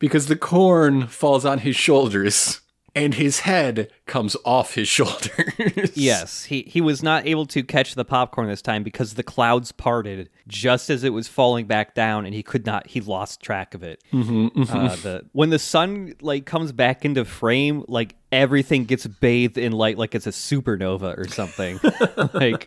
[0.00, 2.60] Because the corn falls on his shoulders
[2.92, 5.96] and his head comes off his shoulders.
[5.96, 9.70] Yes, he he was not able to catch the popcorn this time because the clouds
[9.70, 12.86] parted just as it was falling back down, and he could not.
[12.88, 14.02] He lost track of it.
[14.12, 19.56] Mm-hmm, Uh, the when the sun like comes back into frame, like everything gets bathed
[19.56, 21.80] in light, like it's a supernova or something.
[22.34, 22.66] like,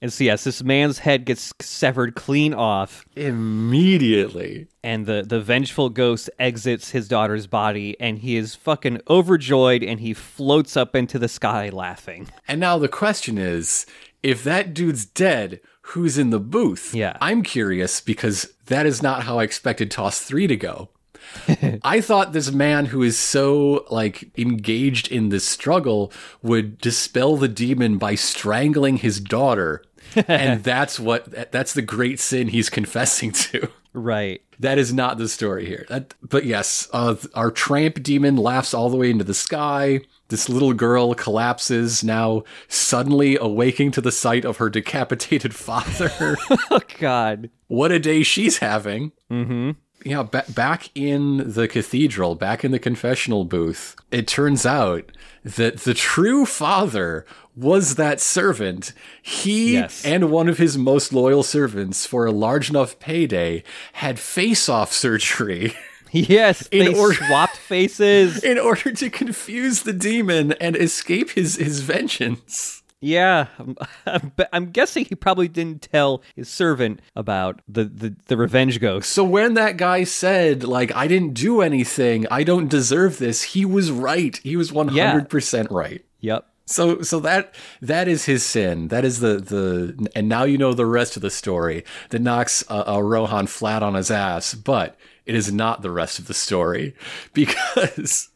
[0.00, 4.66] and so yes, this man's head gets severed clean off, Immediately.
[4.82, 10.00] and the the vengeful ghost exits his daughter's body, and he is fucking overjoyed, and
[10.00, 12.28] he floats up into the sky laughing.
[12.46, 13.86] And now the question is
[14.22, 16.94] if that dude's dead, who's in the booth?
[16.94, 17.16] Yeah.
[17.20, 20.88] I'm curious because that is not how I expected Toss 3 to go.
[21.82, 27.48] I thought this man who is so like engaged in this struggle would dispel the
[27.48, 29.82] demon by strangling his daughter.
[30.26, 33.68] and that's what that's the great sin he's confessing to.
[33.92, 34.42] Right.
[34.60, 35.86] That is not the story here.
[35.88, 40.00] That, but yes, uh, our tramp demon laughs all the way into the sky.
[40.28, 46.36] This little girl collapses, now suddenly awaking to the sight of her decapitated father.
[46.70, 47.50] Oh God.
[47.68, 49.12] what a day she's having.
[49.30, 49.70] Mm-hmm.
[50.04, 55.10] Yeah, ba- back in the cathedral, back in the confessional booth, it turns out
[55.44, 57.24] that the true father
[57.56, 58.92] was that servant.
[59.22, 60.04] He Yes.
[60.04, 63.64] and one of his most loyal servants, for a large enough payday,
[63.94, 65.74] had face off surgery.
[66.12, 68.42] Yes, In they order- swapped faces.
[68.50, 72.82] in order to confuse the demon and escape his, his vengeance.
[73.00, 78.36] yeah, I'm, I'm, I'm guessing he probably didn't tell his servant about the, the, the
[78.36, 79.10] revenge ghost.
[79.10, 83.64] So when that guy said, like, I didn't do anything, I don't deserve this, he
[83.64, 84.36] was right.
[84.42, 86.04] He was 100% right.
[86.20, 86.46] Yep.
[86.66, 88.88] So so that that is his sin.
[88.88, 92.62] That is the the and now you know the rest of the story that knocks
[92.68, 94.94] uh, uh, Rohan flat on his ass, but
[95.28, 96.94] it is not the rest of the story
[97.34, 98.30] because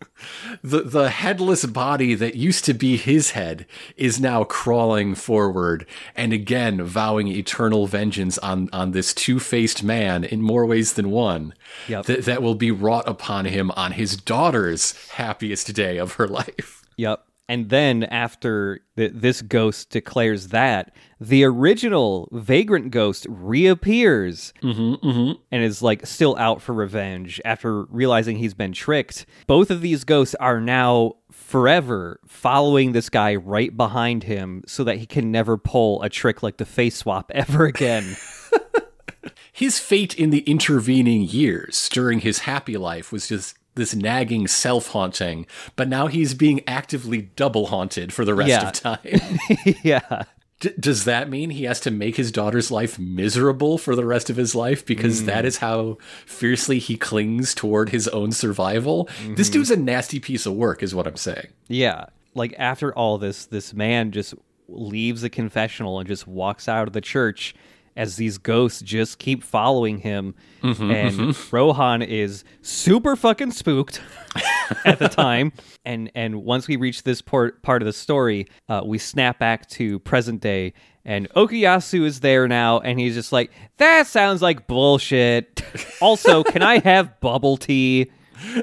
[0.62, 6.32] the the headless body that used to be his head is now crawling forward and
[6.32, 11.54] again vowing eternal vengeance on on this two-faced man in more ways than one.
[11.88, 12.04] Yep.
[12.06, 16.82] That that will be wrought upon him on his daughter's happiest day of her life.
[16.98, 17.24] Yep.
[17.48, 25.40] And then after th- this ghost declares that, the original vagrant ghost reappears mm-hmm, mm-hmm.
[25.52, 29.24] and is like still out for revenge after realizing he's been tricked.
[29.46, 34.96] Both of these ghosts are now forever following this guy right behind him so that
[34.96, 38.16] he can never pull a trick like the face swap ever again.
[39.52, 44.88] His fate in the intervening years during his happy life was just this nagging self
[44.88, 48.68] haunting, but now he's being actively double haunted for the rest Yeah.
[48.68, 49.76] of time.
[49.84, 50.24] yeah.
[50.62, 54.30] D- does that mean he has to make his daughter's life miserable for the rest
[54.30, 55.26] of his life because hmm.
[55.26, 59.06] that is how fiercely he clings toward his own survival?
[59.34, 59.52] This mm-hmm.
[59.54, 61.48] dude's a nasty piece of work, is what I'm saying.
[61.66, 62.06] Yeah.
[62.36, 64.34] Like after all this, this man just
[64.68, 67.56] leaves the confessional and just walks out of the church
[67.96, 70.34] as these ghosts just keep following him.
[70.62, 74.00] and Rohan is super fucking spooked
[74.84, 75.52] at the time.
[75.84, 79.68] And and once we reach this part part of the story, uh, we snap back
[79.70, 80.72] to present day.
[81.04, 85.62] And Okuyasu is there now, and he's just like, "That sounds like bullshit."
[86.00, 88.12] also, can I have bubble tea?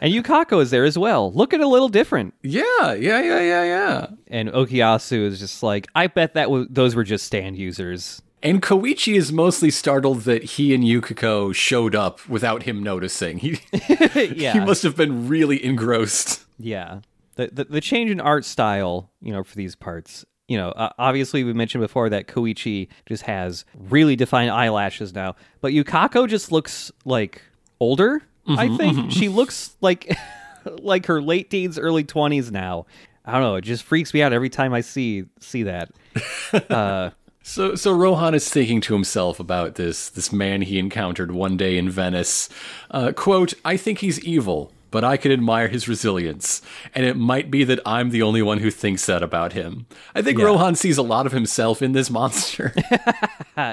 [0.00, 2.34] and Yukako is there as well, looking a little different.
[2.42, 4.06] Yeah, yeah, yeah, yeah, yeah.
[4.28, 8.22] And Okuyasu is just like, I bet that w- those were just stand users.
[8.42, 13.38] And Koichi is mostly startled that he and Yukako showed up without him noticing.
[13.38, 13.58] He
[14.36, 16.44] yeah, he must have been really engrossed.
[16.58, 17.00] yeah.
[17.36, 20.24] The, the the change in art style, you know, for these parts.
[20.48, 25.34] You know, uh, obviously we mentioned before that Koichi just has really defined eyelashes now,
[25.60, 27.42] but Yukako just looks like
[27.78, 28.22] older.
[28.48, 30.16] I think she looks like
[30.80, 32.86] like her late teens, early twenties now.
[33.24, 33.54] I don't know.
[33.56, 35.90] It just freaks me out every time I see see that.
[36.70, 37.10] Uh,
[37.42, 41.78] So so Rohan is thinking to himself about this this man he encountered one day
[41.78, 42.48] in Venice.
[42.90, 46.62] Uh, quote, I think he's evil, but I can admire his resilience.
[46.94, 49.86] And it might be that I'm the only one who thinks that about him.
[50.14, 52.74] I think Rohan sees a lot of himself in this monster.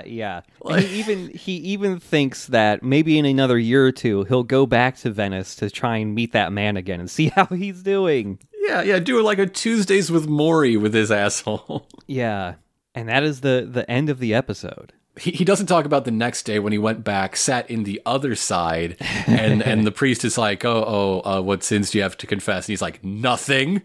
[0.06, 0.42] Yeah.
[0.66, 4.66] And he even he even thinks that maybe in another year or two he'll go
[4.66, 8.40] back to Venice to try and meet that man again and see how he's doing.
[8.62, 11.88] yeah, yeah, do like a Tuesdays with Morrie with his asshole.
[12.08, 12.56] Yeah.
[12.96, 14.94] And that is the the end of the episode.
[15.20, 18.02] He, he doesn't talk about the next day when he went back, sat in the
[18.06, 18.98] other side,
[19.28, 20.84] and and the priest is like, "Oh,
[21.26, 23.84] oh, uh, what sins do you have to confess?" And he's like, "Nothing,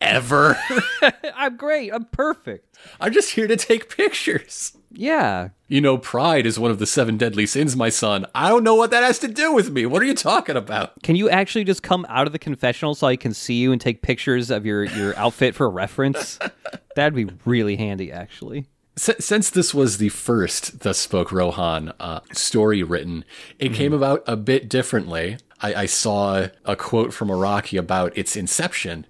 [0.00, 0.58] ever.
[1.36, 1.92] I'm great.
[1.92, 2.76] I'm perfect.
[3.00, 5.50] I'm just here to take pictures." Yeah.
[5.68, 8.26] You know, pride is one of the seven deadly sins, my son.
[8.34, 9.86] I don't know what that has to do with me.
[9.86, 11.02] What are you talking about?
[11.02, 13.80] Can you actually just come out of the confessional so I can see you and
[13.80, 16.38] take pictures of your your outfit for reference?
[16.96, 18.66] That'd be really handy actually.
[18.96, 23.24] Since this was the first Thus Spoke Rohan uh, story written,
[23.58, 25.36] it came about a bit differently.
[25.60, 29.06] I, I saw a quote from Araki about its inception.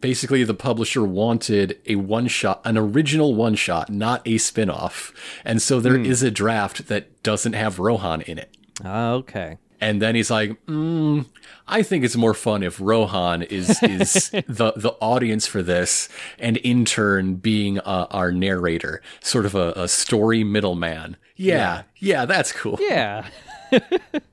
[0.00, 5.12] Basically, the publisher wanted a one shot, an original one shot, not a spin off.
[5.44, 8.56] And so there is a draft that doesn't have Rohan in it.
[8.84, 9.58] Ah, Okay.
[9.80, 11.26] And then he's like, mm,
[11.68, 16.08] I think it's more fun if Rohan is is the the audience for this,
[16.38, 21.16] and in turn being uh, our narrator, sort of a, a story middleman.
[21.36, 22.78] Yeah, yeah, that's cool.
[22.80, 23.28] Yeah.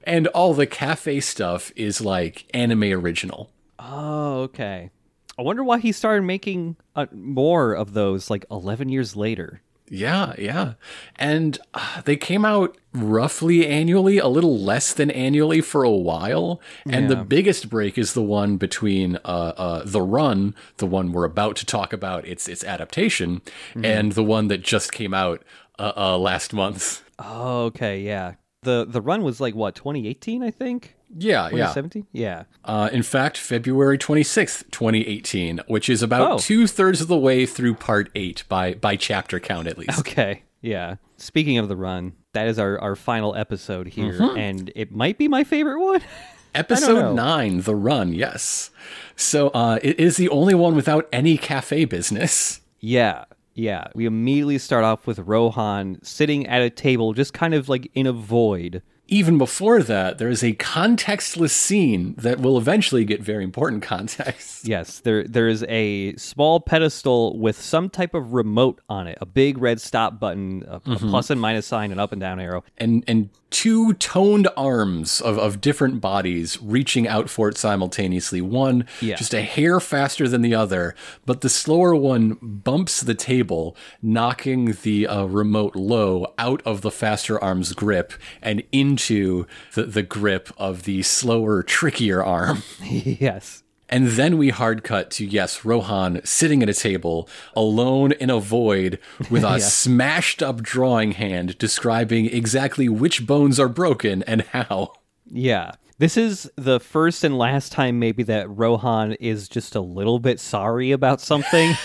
[0.06, 3.50] And all the cafe stuff is like anime original.
[3.80, 4.92] Oh, okay.
[5.38, 9.62] I wonder why he started making uh, more of those like 11 years later.
[9.90, 10.74] Yeah, yeah.
[11.18, 16.62] And uh, they came out roughly annually, a little less than annually for a while.
[16.86, 21.26] And the biggest break is the one between uh, uh, The Run, the one we're
[21.26, 23.42] about to talk about, its its adaptation,
[23.76, 25.44] and the one that just came out
[25.80, 27.04] uh, uh, last month.
[27.20, 28.36] Oh, okay, yeah.
[28.64, 30.96] The the run was like what, 2018, I think?
[31.16, 31.68] Yeah, yeah.
[31.74, 32.08] 2017?
[32.12, 32.44] Yeah.
[32.66, 36.38] Uh, in fact, February 26th, 2018, which is about Oh.
[36.38, 40.00] two thirds of the way through part eight by, by chapter count, at least.
[40.00, 40.44] Okay.
[40.62, 40.96] Yeah.
[41.18, 44.38] Speaking of the run, that is our, our final episode here, Mm-hmm.
[44.38, 46.02] and it might be my favorite one.
[46.56, 48.70] Episode nine, The Run, yes.
[49.16, 52.62] So uh, it is the only one without any cafe business.
[52.80, 53.26] yeah.
[53.56, 53.86] Yeah.
[53.94, 58.08] We immediately start off with Rohan sitting at a table, just kind of like in
[58.08, 58.82] a void.
[59.14, 64.68] Even before that, there is a contextless scene that will eventually get very important context.
[64.74, 69.26] Yes, there there is a small pedestal with some type of remote on it, a
[69.26, 70.94] big red stop button, a, Mm-hmm.
[70.94, 72.64] a plus and minus sign, an up and down arrow.
[72.78, 78.42] And and two toned arms of, of different bodies reaching out for it simultaneously.
[78.42, 79.16] One Yeah.
[79.16, 84.76] just a hair faster than the other, but the slower one bumps the table, knocking
[84.82, 90.50] the uh, remote low out of the faster arm's grip and into the, the grip
[90.58, 92.64] of the slower, trickier arm.
[92.84, 93.63] yes.
[93.94, 98.40] And then we hard cut to, yes, Rohan sitting at a table, alone in a
[98.40, 98.98] void,
[99.30, 104.94] with a smashed up drawing hand describing exactly which bones are broken and how.
[105.28, 105.74] Yeah.
[106.00, 110.40] This is the first and last time maybe that Rohan is just a little bit
[110.40, 111.76] sorry about something.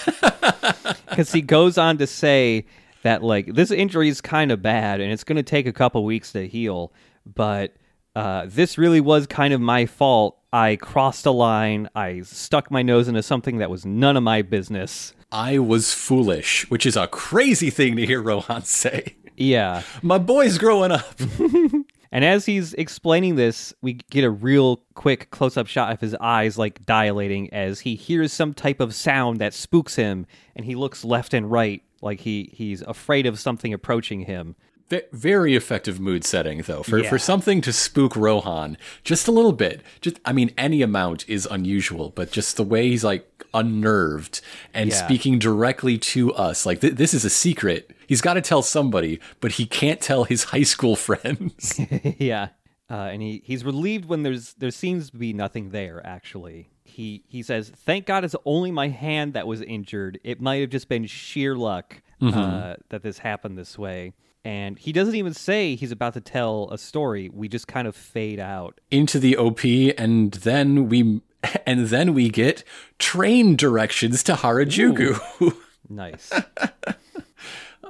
[1.14, 2.64] Cuz he goes on to say
[3.02, 6.02] that like this injury is kind of bad and it's going to take a couple
[6.06, 6.90] weeks to heal,
[7.26, 7.76] but
[8.14, 10.38] uh, this really was kind of my fault.
[10.52, 11.88] I crossed a line.
[11.94, 15.14] I stuck my nose into something that was none of my business.
[15.30, 19.16] I was foolish, which is a crazy thing to hear Rohan say.
[19.36, 19.82] Yeah.
[20.02, 21.14] My boy's growing up.
[22.10, 26.14] And as he's explaining this, we get a real quick close up shot of his
[26.14, 30.74] eyes like dilating as he hears some type of sound that spooks him and he
[30.74, 34.56] looks left and right like he he's afraid of something approaching him.
[34.90, 36.82] Ve- Very effective mood setting, though.
[36.82, 37.08] For Yeah.
[37.10, 39.82] for something to spook Rohan, just a little bit.
[40.00, 44.40] Just, I mean, any amount is unusual, but just the way he's like unnerved
[44.72, 44.96] and Yeah.
[44.96, 47.90] speaking directly to us, like th- this is a secret.
[48.06, 51.78] He's got to tell somebody, but he can't tell his high school friends.
[52.18, 52.48] yeah.
[52.90, 56.70] Uh, and he, he's relieved when there's there seems to be nothing there actually.
[56.84, 60.18] He he says, "Thank God it's only my hand that was injured.
[60.24, 64.14] It might have just been sheer luck uh, that this happened this way."
[64.44, 67.28] And he doesn't even say he's about to tell a story.
[67.28, 68.80] We just kind of fade out.
[68.90, 69.64] into the OP,
[69.98, 71.20] and then we
[71.66, 72.64] and then we get
[72.98, 75.54] train directions to Harajuku.
[75.90, 76.30] Nice.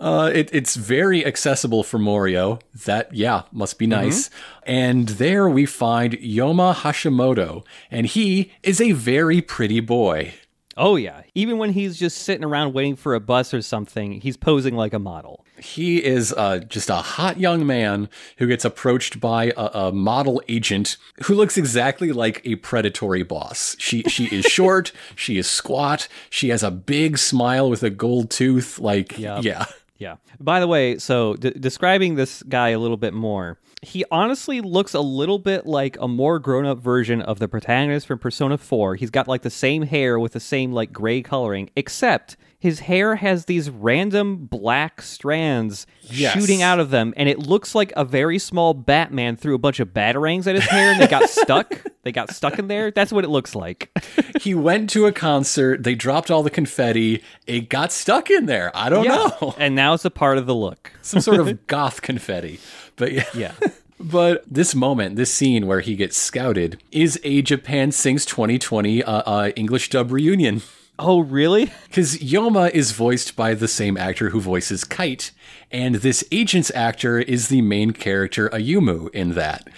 [0.00, 2.60] Uh, it, it's very accessible for Morio.
[2.84, 4.30] That, yeah, must be nice.
[4.62, 10.34] And there we find Yoma Hashimoto, and he is a very pretty boy.
[10.78, 11.22] Oh yeah.
[11.34, 14.94] Even when he's just sitting around waiting for a bus or something, he's posing like
[14.94, 15.44] a model.
[15.58, 18.08] He is uh, just a hot young man
[18.38, 23.76] who gets approached by a, a model agent who looks exactly like a predatory boss.
[23.78, 28.30] She she is short, she is squat, she has a big smile with a gold
[28.30, 28.78] tooth.
[28.78, 29.44] Like, Yup.
[29.44, 29.66] yeah.
[29.98, 30.16] Yeah.
[30.38, 34.94] By the way, so d- describing this guy a little bit more, he honestly looks
[34.94, 38.94] a little bit like a more grown up version of the protagonist from Persona 4.
[38.94, 43.14] He's got like the same hair with the same like gray coloring, except his hair
[43.16, 46.32] has these random black strands Yes.
[46.34, 49.78] shooting out of them, and it looks like a very small Batman threw a bunch
[49.78, 51.82] of batarangs at his hair and they got stuck.
[52.02, 52.90] They got stuck in there.
[52.90, 53.90] That's what it looks like.
[54.40, 58.70] he went to a concert, they dropped all the confetti, it got stuck in there.
[58.74, 59.54] I don't know.
[59.58, 60.92] And now it's a part of the look.
[61.02, 62.58] Some sort of goth confetti.
[62.96, 63.24] But yeah.
[63.34, 63.52] Yeah.
[64.00, 69.12] But this moment, this scene where he gets scouted, is a Japan Sinks 2020 uh,
[69.26, 70.62] uh, English dub reunion.
[70.98, 71.70] Oh, really?
[71.88, 75.32] Because Yoma is voiced by the same actor who voices Kite,
[75.70, 79.68] and this agent's actor is the main character Ayumu in that.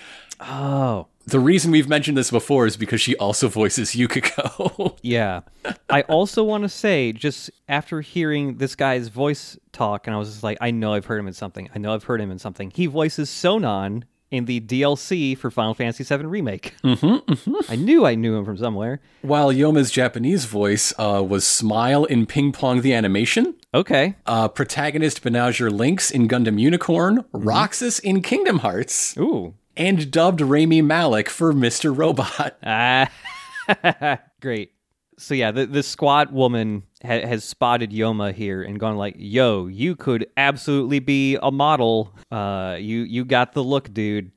[0.41, 1.07] Oh.
[1.27, 4.99] The reason we've mentioned this before is because she also voices Yukako.
[5.03, 5.43] Yeah.
[5.89, 10.31] I also want to say, just after hearing this guy's voice talk, and I was
[10.31, 11.68] just like, I know I've heard him in something.
[11.75, 12.71] I know I've heard him in something.
[12.71, 16.74] He voices Sonon in the DLC for Final Fantasy VII Remake.
[16.85, 19.01] Mm-hmm, I knew I knew him from somewhere.
[19.22, 24.14] While Yoma's Japanese voice uh, was Smile in Ping Pong the Animation, Okay.
[24.26, 29.55] uh, protagonist Banagher Links in Gundam Unicorn, Roxas in Kingdom Hearts, Ooh.
[29.76, 31.97] and dubbed Rami Malek for Mr.
[31.97, 32.57] Robot.
[32.64, 33.11] Ah.
[34.41, 34.72] Great.
[35.18, 39.67] So yeah, the the squat woman ha- has spotted Yoma here and gone like, "Yo,
[39.67, 42.15] you could absolutely be a model.
[42.31, 44.31] Uh, you you got the look, dude."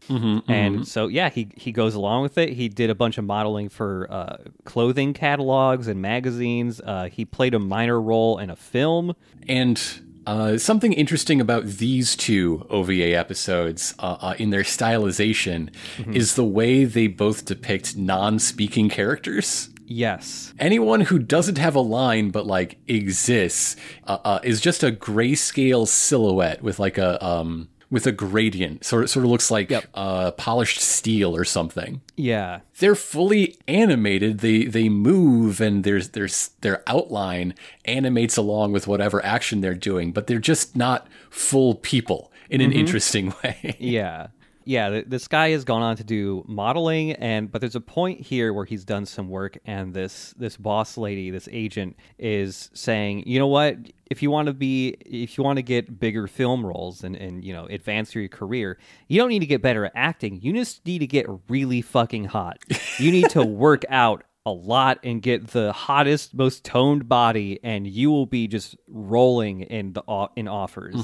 [0.48, 2.50] and so yeah, he he goes along with it.
[2.50, 6.82] He did a bunch of modeling for uh, clothing catalogs and magazines.
[6.82, 9.16] Uh, he played a minor role in a film.
[9.48, 9.82] And
[10.26, 15.70] uh, something interesting about these two OVA episodes uh, uh, in their stylization
[16.14, 19.70] is the way they both depict non speaking characters.
[19.86, 20.54] Yes.
[20.60, 23.76] Anyone who doesn't have a line but like exists
[24.08, 28.84] uh, uh, is just a grayscale silhouette with like a um with a gradient.
[28.84, 32.02] Sort of sort of looks like uh, polished steel or something.
[32.18, 32.62] Yeah.
[32.80, 34.40] They're fully animated.
[34.40, 37.54] They they move and there's there's their outline
[37.86, 42.72] animates along with whatever action they're doing, but they're just not full people in an
[42.72, 43.76] interesting way.
[43.80, 44.28] Yeah.
[44.66, 48.22] Yeah, th- this guy has gone on to do modeling and but there's a point
[48.22, 53.24] here where he's done some work and this this boss lady, this agent is saying,
[53.28, 53.78] "You know what?
[54.10, 57.44] If you want to be if you want to get bigger film roles and and
[57.44, 60.42] you know, advance your career, you don't need to get better at acting.
[60.42, 62.60] You just need to get really fucking hot.
[63.00, 67.88] You need to work out a lot and get the hottest, most toned body, and
[67.88, 70.96] you will be just rolling in the in offers.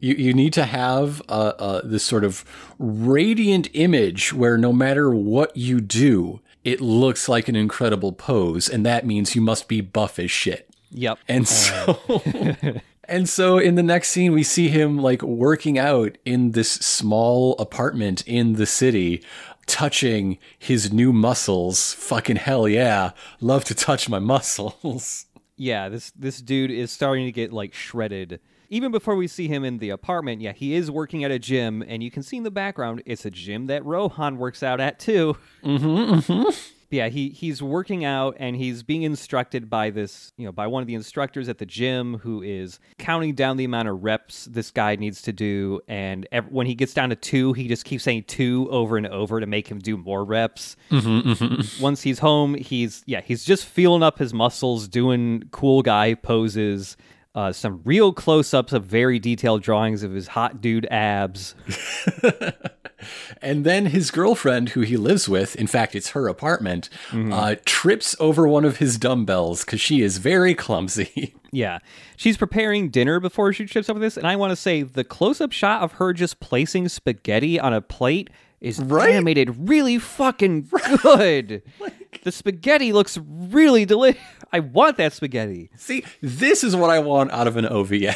[0.00, 2.44] You you need to have uh, uh, this sort of
[2.78, 8.84] radiant image where no matter what you do, it looks like an incredible pose, and
[8.84, 10.68] that means you must be buff as shit.
[10.90, 11.18] Yep.
[11.28, 11.98] And so
[13.12, 17.56] And so in the next scene we see him like working out in this small
[17.58, 19.22] apartment in the city
[19.72, 21.94] touching his new muscles.
[21.94, 23.12] Fucking hell yeah.
[23.40, 25.26] Love to touch my muscles.
[25.56, 28.40] Yeah, this this dude is starting to get like shredded.
[28.68, 31.84] Even before we see him in the apartment, yeah, he is working at a gym,
[31.86, 34.98] and you can see in the background it's a gym that Rohan works out at
[34.98, 35.36] too.
[35.62, 35.70] But
[36.92, 40.82] yeah, he he's working out and he's being instructed by this, you know, by one
[40.82, 44.70] of the instructors at the gym who is counting down the amount of reps this
[44.70, 45.80] guy needs to do.
[45.88, 49.06] And ev- when he gets down to two, he just keeps saying two over and
[49.06, 50.76] over to make him do more reps.
[51.80, 56.96] Once he's home, he's yeah, he's just feeling up his muscles, doing cool guy poses.
[57.34, 61.54] Uh, some real close-ups of very detailed drawings of his hot dude abs.
[63.40, 68.16] And then his girlfriend, who he lives with, in fact, it's her apartment, uh, trips
[68.20, 71.34] over one of his dumbbells because she is very clumsy.
[71.54, 71.80] Yeah.
[72.16, 74.16] She's preparing dinner before she trips over this.
[74.16, 77.74] And I want to say the close up shot of her just placing spaghetti on
[77.74, 78.30] a plate
[78.62, 79.10] is Right?
[79.10, 80.68] animated really fucking
[81.02, 81.62] good.
[82.22, 84.20] the spaghetti looks really delicious.
[84.54, 85.70] I want that spaghetti.
[85.76, 88.14] See, this is what I want out of an OVA.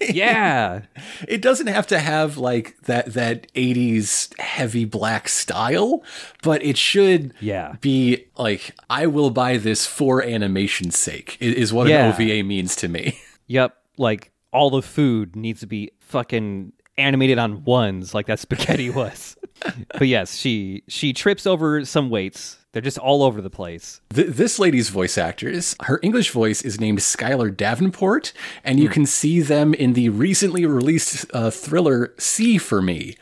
[0.00, 0.82] Yeah.
[1.28, 6.02] it doesn't have to have like that that 80s heavy black style,
[6.42, 7.74] but it should Yeah.
[7.82, 11.36] be like I will buy this for animation's sake.
[11.40, 12.06] Is what Yeah.
[12.06, 13.18] an OVA means to me.
[13.46, 13.76] yep.
[13.98, 19.36] Like all the food needs to be fucking animated on ones like that spaghetti was.
[19.62, 22.58] But yes, she she trips over some weights.
[22.72, 24.00] They're just all over the place.
[24.12, 28.32] Th- this lady's voice actors, her English voice is named Skylar Davenport,
[28.64, 33.16] and you can see them in the recently released uh, thriller See for Me.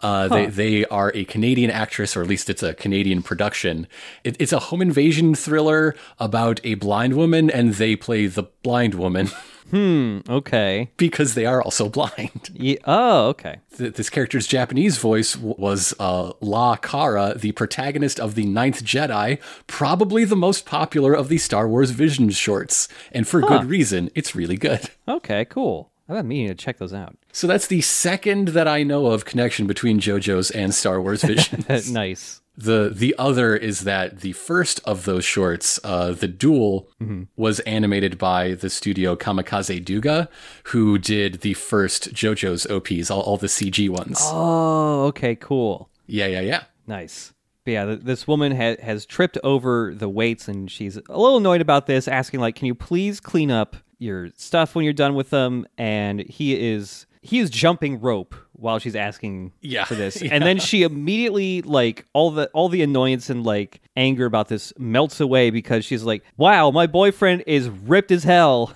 [0.00, 3.88] Uh, they, they are a Canadian actress, or at least it's a Canadian production.
[4.22, 8.94] It, it's a home invasion thriller about a blind woman, and they play the blind
[8.94, 9.30] woman
[9.74, 10.90] Okay.
[10.96, 12.50] because they are also blind.
[12.54, 13.56] Ye- oh, okay.
[13.76, 18.82] Th- This character's Japanese voice w- was uh, La Kara, the protagonist of The Ninth
[18.84, 22.88] Jedi, probably the most popular of the Star Wars Vision shorts.
[23.12, 24.90] And for good reason, it's really good.
[25.08, 25.90] Okay, cool.
[26.06, 27.16] I've been meaning to check those out.
[27.32, 31.64] So that's the second that I know of connection between JoJo's and Star Wars Vision.
[31.92, 32.42] nice.
[32.60, 36.90] The the other is that the first of those shorts, uh, the duel,
[37.36, 40.28] was animated by the studio Kamikaze Douga,
[40.64, 44.18] who did the first JoJo's OPs, all, all the CG ones.
[44.22, 45.88] Oh, okay, cool.
[46.08, 46.64] Yeah, yeah, yeah.
[46.88, 47.32] Nice.
[47.64, 51.36] But yeah, th- this woman ha- has tripped over the weights and she's a little
[51.36, 55.14] annoyed about this, asking like, "Can you please clean up your stuff when you're done
[55.14, 60.22] with them?" And he is he is jumping rope while she's asking Yeah, for this.
[60.22, 60.30] yeah.
[60.32, 64.72] And then she immediately like all the all the annoyance and like anger about this
[64.78, 68.74] melts away because she's like, "Wow, my boyfriend is ripped as hell."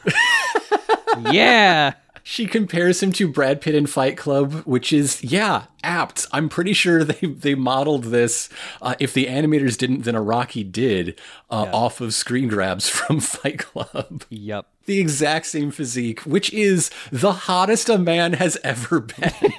[1.30, 1.94] yeah.
[2.23, 6.27] She compares him to Brad Pitt in Fight Club, which is, yeah, apt.
[6.33, 8.49] I'm pretty sure they, they modeled this,
[8.81, 11.20] uh, if the animators didn't, then Araki did,
[11.51, 14.25] uh, off of screen grabs from Fight Club.
[14.31, 14.66] Yep.
[14.87, 19.33] The exact same physique, which is the hottest a man has ever been.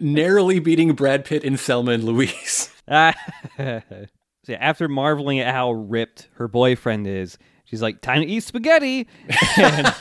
[0.00, 2.70] Narrowly beating Brad Pitt in Thelma and Louise.
[2.88, 3.14] Ah.
[3.56, 3.82] so
[4.48, 7.38] yeah, after marveling at how ripped her boyfriend is,
[7.74, 9.08] she's like, "Time to eat spaghetti,"
[9.58, 9.92] and,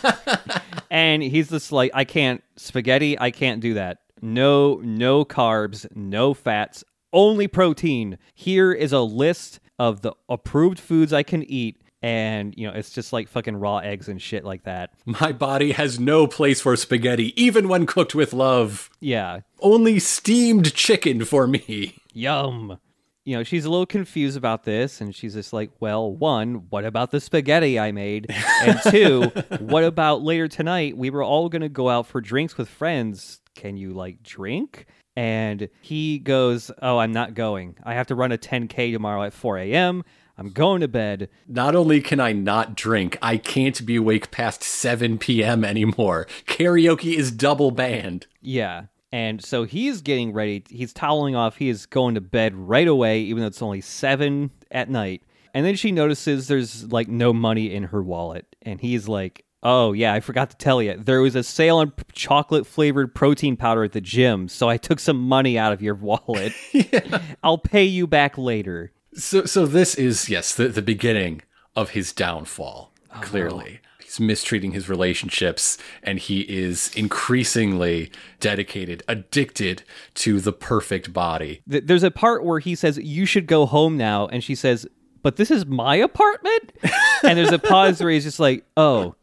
[0.92, 3.20] and he's just like, "I can't spaghetti.
[3.20, 4.00] I can't do that.
[4.22, 8.20] No, no carbs, no fats, only protein.
[8.36, 12.92] Here is a list of the approved foods I can eat." And you know, it's
[12.92, 14.92] just like fucking raw eggs and shit like that.
[15.06, 18.90] My body has no place for spaghetti, even when cooked with love.
[19.00, 21.96] Yeah, Only steamed chicken for me.
[22.14, 22.78] Yum.
[23.26, 26.84] You know, she's a little confused about this, and she's just like, well, one, what
[26.84, 28.28] about the spaghetti I made?
[28.62, 30.98] And two, what about later tonight?
[30.98, 33.40] We were all going to go out for drinks with friends.
[33.56, 34.88] Can you, like, drink?
[35.16, 37.78] And he goes, oh, I'm not going.
[37.84, 40.04] I have to run a 10K tomorrow at 4 a.m.
[40.38, 41.30] I'm going to bed.
[41.48, 45.64] Not only can I not drink, I can't be awake past 7 p.m.
[45.64, 46.28] anymore.
[46.48, 48.26] Karaoke is double banned.
[48.42, 48.86] Yeah.
[49.14, 50.64] And so he's getting ready.
[50.68, 51.58] He's toweling off.
[51.58, 55.22] He is going to bed right away, even though it's only seven at night.
[55.54, 58.56] And then she notices there's like no money in her wallet.
[58.64, 60.98] And he's like, Oh, yeah, I forgot to tell you.
[60.98, 64.48] There was a sale on chocolate flavored protein powder at the gym.
[64.48, 66.52] So I took some money out of your wallet.
[67.44, 68.92] I'll pay you back later.
[69.14, 71.44] So, so this is yes, the, the beginning
[71.76, 72.92] of his downfall.
[73.16, 73.20] Oh.
[73.22, 73.80] Clearly,
[74.14, 79.84] he's mistreating his relationships, and he is increasingly dedicated, addicted
[80.16, 81.62] to the perfect body.
[81.66, 84.28] There's a part where he says, You should go home now.
[84.28, 84.88] And she says,
[85.22, 86.74] But this is my apartment?
[87.24, 89.16] and there's a pause where he's just like, Oh,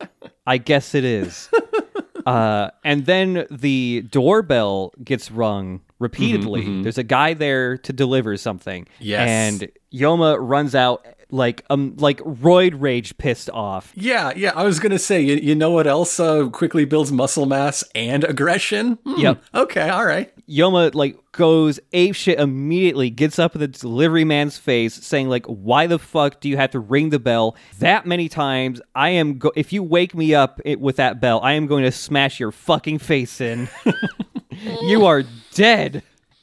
[0.46, 1.48] I guess it is.
[2.26, 6.82] Uh, and then the doorbell gets rung repeatedly.
[6.82, 8.88] There's a guy there to deliver something.
[8.98, 9.28] Yes.
[9.28, 13.92] And Yoma runs out like um like roid rage pissed off.
[13.94, 14.50] Yeah, yeah.
[14.56, 18.24] I was gonna say, you, you know what else uh, quickly builds muscle mass and
[18.24, 18.94] aggression?
[19.06, 19.44] Hmm, Yep.
[19.54, 20.32] Okay, all right.
[20.48, 25.46] Yoma like goes ape shit immediately, gets up in the delivery man's face, saying like,
[25.46, 28.80] "Why the fuck do you have to ring the bell that many times?
[28.96, 31.84] I am go- if you wake me up it- with that bell, I am going
[31.84, 33.68] to smash your fucking face in.
[34.82, 35.22] you are
[35.54, 36.02] dead."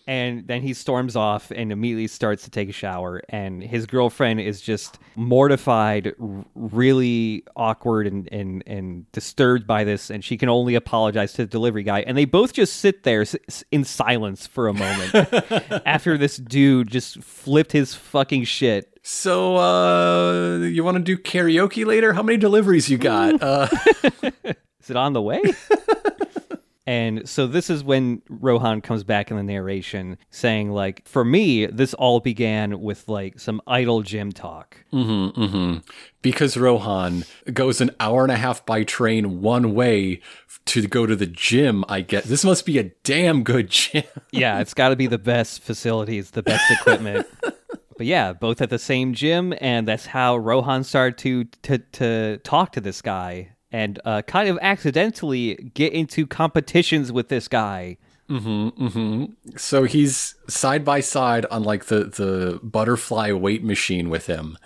[0.09, 3.21] And then he storms off and immediately starts to take a shower.
[3.27, 10.09] And his girlfriend is just mortified, r- really awkward and, and, and disturbed by this.
[10.09, 12.03] And she can only apologize to the delivery guy.
[12.07, 15.13] And they both just sit there s- s- in silence for a moment
[15.85, 18.97] after this dude just flipped his fucking shit.
[19.03, 22.13] So, uh, you want to do karaoke later?
[22.13, 23.43] How many deliveries you got?
[23.43, 23.67] Uh,
[24.81, 25.41] Is it on the way?
[26.87, 31.65] and so this is when Rohan comes back in the narration saying like for me
[31.65, 34.85] this all began with like some idle gym talk.
[34.93, 35.77] Mm-hmm, mm-hmm.
[36.21, 40.21] because Rohan goes an hour and a half by train one way
[40.67, 44.03] to go to the gym, I get this must be a damn good gym.
[44.31, 47.27] yeah, it's got to be the best facilities, the best equipment.
[47.97, 52.37] but yeah, both at the same gym and that's how Rohan started to to to
[52.45, 57.97] talk to this guy and uh, kind of accidentally get into competitions with this guy.
[59.55, 64.57] So he's side by side on like the the butterfly weight machine with him,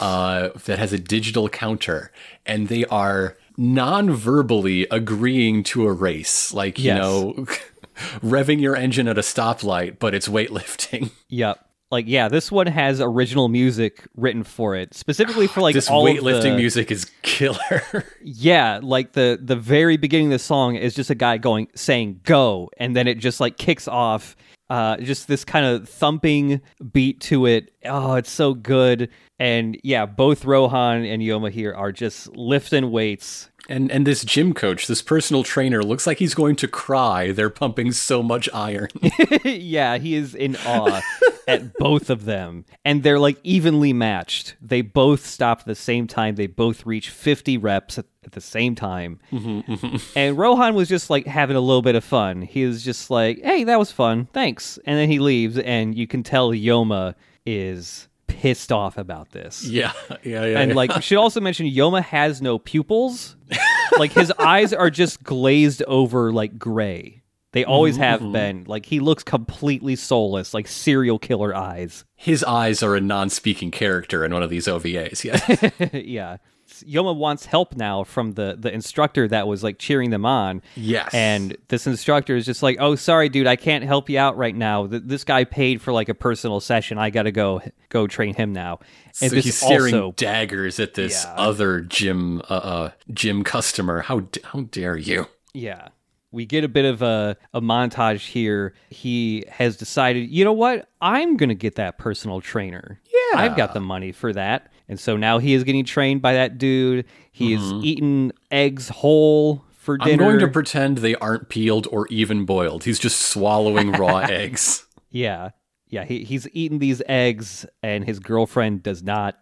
[0.00, 2.10] uh, that has a digital counter,
[2.46, 6.98] and they are non-verbally agreeing to a race, like you Yes.
[6.98, 7.32] know,
[8.22, 11.10] revving your engine at a stoplight, but it's weightlifting.
[11.28, 11.64] Yep.
[11.92, 16.06] Like yeah, this one has original music written for it, specifically for like This all
[16.06, 17.82] weightlifting the- music is killer.
[18.24, 22.20] Yeah, like the the very beginning of the song is just a guy going saying
[22.24, 24.36] "go," and then it just like kicks off.
[24.70, 26.62] Uh, just this kind of thumping
[26.94, 27.74] beat to it.
[27.84, 29.10] Oh, it's so good.
[29.38, 33.50] And yeah, both Rohan and Yoma here are just lifting weights.
[33.72, 37.32] And and this gym coach, this personal trainer, looks like he's going to cry.
[37.32, 38.88] They're pumping so much iron.
[39.44, 41.00] yeah, he is in awe
[41.48, 42.66] at both of them.
[42.84, 44.56] And they're like evenly matched.
[44.60, 46.34] They both stop at the same time.
[46.34, 49.20] They both reach 50 reps at, at the same time.
[49.32, 49.96] Mm-hmm.
[50.16, 52.42] And Rohan was just like having a little bit of fun.
[52.42, 54.28] He was just like, hey, that was fun.
[54.34, 54.78] Thanks.
[54.84, 55.56] And then he leaves.
[55.56, 57.14] And you can tell Yoma
[57.46, 59.64] is pissed off about this.
[59.64, 60.60] yeah, yeah, yeah.
[60.60, 60.76] And yeah.
[60.76, 63.36] like, we should also mention Yoma has no pupils.
[63.98, 67.22] like his eyes are just glazed over like gray.
[67.52, 68.32] They always have mm-hmm.
[68.32, 68.64] been.
[68.66, 72.04] Like he looks completely soulless, like serial killer eyes.
[72.16, 75.22] his eyes are a non-speaking character in one of these OVAs.
[75.92, 76.00] Yeah.
[76.02, 76.36] yeah.
[76.84, 80.62] Yoma wants help now from the the instructor that was like cheering them on.
[80.76, 81.10] Yes.
[81.12, 84.54] And this instructor is just like, "Oh, sorry, dude, I can't help you out right
[84.54, 84.86] now.
[84.86, 86.98] Th- This guy paid for like a personal session.
[86.98, 88.80] I got to go go train him now."
[89.20, 91.34] And so he's staring also daggers at this Yeah.
[91.36, 94.00] other gym uh, uh gym customer.
[94.00, 95.26] How d- how dare you?
[95.54, 95.88] Yeah.
[96.34, 98.72] We get a bit of a, a montage here.
[98.88, 100.88] He has decided, you know what?
[101.02, 102.98] I'm going to get that personal trainer.
[103.04, 103.38] Yeah.
[103.40, 104.72] I've got the money for that.
[104.88, 107.06] And so now he is getting trained by that dude.
[107.30, 107.84] He is mm-hmm.
[107.84, 110.24] eating eggs whole for dinner.
[110.24, 112.84] I'm going to pretend they aren't peeled or even boiled.
[112.84, 114.86] He's just swallowing raw eggs.
[115.10, 115.50] yeah.
[115.88, 116.04] Yeah.
[116.04, 119.36] He, he's eating these eggs, and his girlfriend does not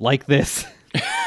[0.00, 0.64] like this.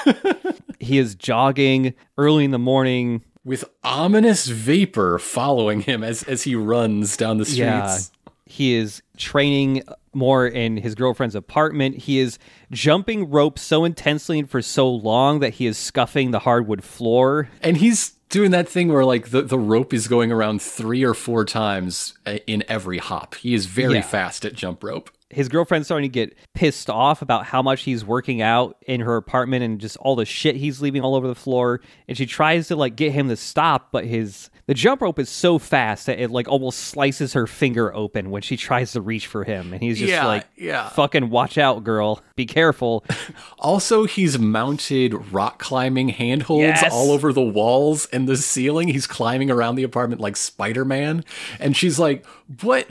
[0.80, 3.24] he is jogging early in the morning.
[3.46, 7.58] With ominous vapor following him as, as he runs down the streets.
[7.58, 8.00] Yeah.
[8.48, 9.84] He is training
[10.16, 11.98] more in his girlfriend's apartment.
[11.98, 12.40] He is
[12.72, 17.50] jumping rope so intensely and for so long that he is scuffing the hardwood floor.
[17.62, 21.14] And he's doing that thing where like the, the rope is going around three or
[21.14, 23.36] four times uh, in every hop.
[23.36, 24.02] He is very Yeah.
[24.02, 25.12] fast at jump rope.
[25.32, 29.16] His girlfriend's starting to get pissed off about how much he's working out in her
[29.18, 31.82] apartment and just all the shit he's leaving all over the floor.
[32.08, 35.30] And she tries to like get him to stop, but his the jump rope is
[35.30, 39.26] so fast that it like almost slices her finger open when she tries to reach
[39.28, 39.74] for him.
[39.74, 40.90] And he's just Yeah, like, yeah.
[40.90, 42.22] fucking watch out, girl.
[42.36, 43.04] Be careful.
[43.60, 46.94] Also, he's mounted rock climbing handholds Yes.
[46.94, 48.88] all over the walls and the ceiling.
[48.90, 51.24] He's climbing around the apartment like Spider Man.
[51.60, 52.26] And she's like,
[52.62, 52.88] What?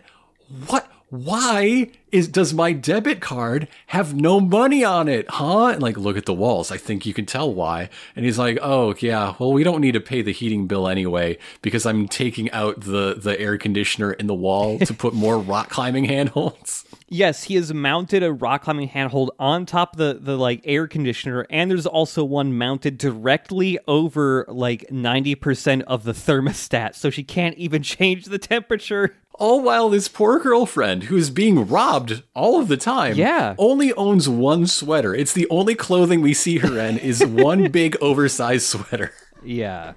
[0.67, 0.89] What?
[1.15, 5.31] Why is does my debit card have no money on it?
[5.31, 5.69] Huh?
[5.69, 6.73] And like, look at the walls.
[6.73, 7.89] I think you can tell why.
[8.17, 11.39] And he's like, Oh yeah, well we don't need to pay the heating bill anyway
[11.63, 15.69] because I'm taking out the the air conditioner in the wall to put more rock
[15.69, 16.85] climbing handholds.
[17.09, 20.89] Yes, he has mounted a rock climbing handhold on top of the, the like air
[20.89, 27.23] conditioner, and there's also one mounted directly over like 90% of the thermostat, so she
[27.23, 29.15] can't even change the temperature.
[29.37, 33.55] All while this poor girlfriend, who's being robbed all of the time, Yeah.
[33.59, 35.13] only owns one sweater.
[35.15, 39.13] It's the only clothing we see her in is one big oversized sweater.
[39.45, 39.95] Yeah.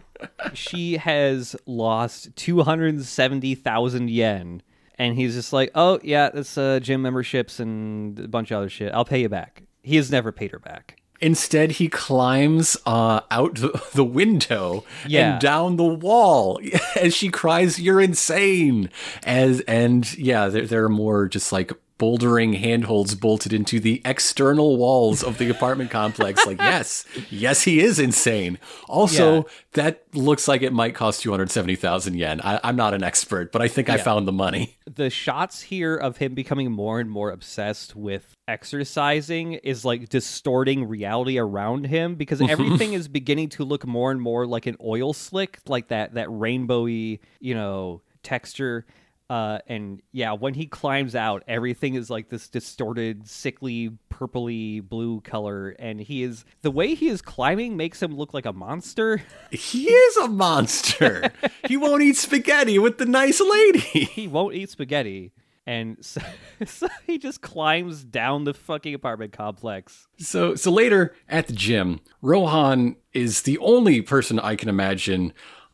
[0.54, 4.62] she has lost 270,000 yen.
[5.00, 8.70] And he's just like, oh, yeah, that's uh, gym memberships and a bunch of other
[8.70, 8.92] shit.
[8.94, 9.64] I'll pay you back.
[9.84, 10.97] He has never paid her back.
[11.20, 15.34] Instead, he climbs uh, out the, the window Yeah.
[15.34, 16.60] and down the wall
[16.96, 18.90] as she cries, "You're insane!"
[19.24, 24.78] As and yeah, there, there are more just like bouldering handholds bolted into the external
[24.78, 26.46] walls of the apartment complex.
[26.46, 28.60] Like, yes, yes, he is insane.
[28.88, 29.42] Also, Yeah.
[29.74, 32.40] that looks like it might cost two hundred seventy thousand yen.
[32.42, 34.78] I, I'm not an expert, but I think I found the money.
[34.86, 40.88] The shots here of him becoming more and more obsessed with exercising is like distorting
[40.88, 45.14] reality around him because everything is beginning to look more and more like an oil
[45.14, 48.86] slick, like that that rainbowy, you know, texture.
[49.30, 55.20] Uh, and yeah, when he climbs out, everything is like this distorted, sickly, purpley blue
[55.20, 59.22] color, and he is the way he is climbing makes him look like a monster.
[59.52, 61.32] He is a monster.
[61.68, 63.80] he won't eat spaghetti with the nice lady.
[63.80, 65.32] he won't eat spaghetti,
[65.66, 66.22] and so,
[66.66, 70.08] so he just climbs down the fucking apartment complex.
[70.20, 75.34] So so later at the gym, Rohan is the only person I can imagine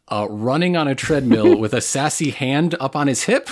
[0.09, 3.49] uh, running on a treadmill with a sassy hand up on his hip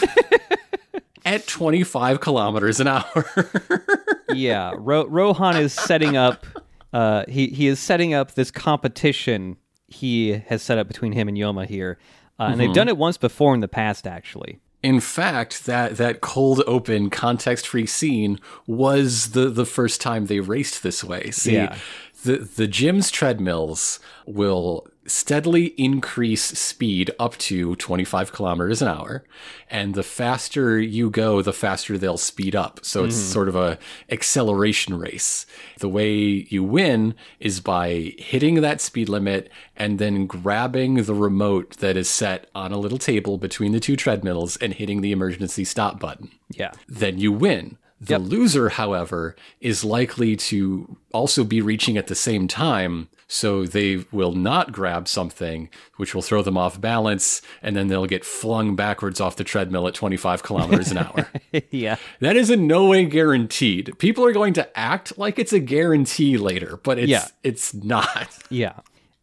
[1.26, 3.30] at 25 kilometers an hour.
[4.34, 6.46] Yeah, Ro- Rohan is setting up.
[6.94, 9.58] Uh, he he is setting up this competition
[9.90, 11.98] he has set up between him and Yoma here,
[12.40, 14.60] uh, and they've done it once before in the past, actually.
[14.82, 20.40] In fact, that that cold open context free scene was the the first time they
[20.40, 21.30] raced this way.
[21.32, 21.76] See, Yeah.
[22.24, 29.24] the the gym's treadmills will steadily increase speed up to 25 kilometers an hour.
[29.70, 32.80] And the faster you go the faster they'll speed up.
[32.84, 33.32] So it's mm-hmm.
[33.32, 33.78] sort of a
[34.10, 35.46] acceleration race.
[35.80, 41.78] The way you win is by hitting that speed limit and then grabbing the remote
[41.78, 45.66] that is set on a little table between the two treadmills and hitting the emergency
[45.66, 46.32] stop button.
[46.50, 47.78] Yeah, then you win.
[48.02, 54.04] The loser, however, is likely to also be reaching at the same time, so they
[54.12, 58.76] will not grab something which will throw them off balance, and then they'll get flung
[58.76, 61.30] backwards off the treadmill at 25 kilometers an hour.
[61.72, 63.98] yeah, that is in no way guaranteed.
[64.00, 67.26] People are going to act like it's a guarantee later, but it's Yeah.
[67.42, 68.38] it's not.
[68.50, 68.74] yeah.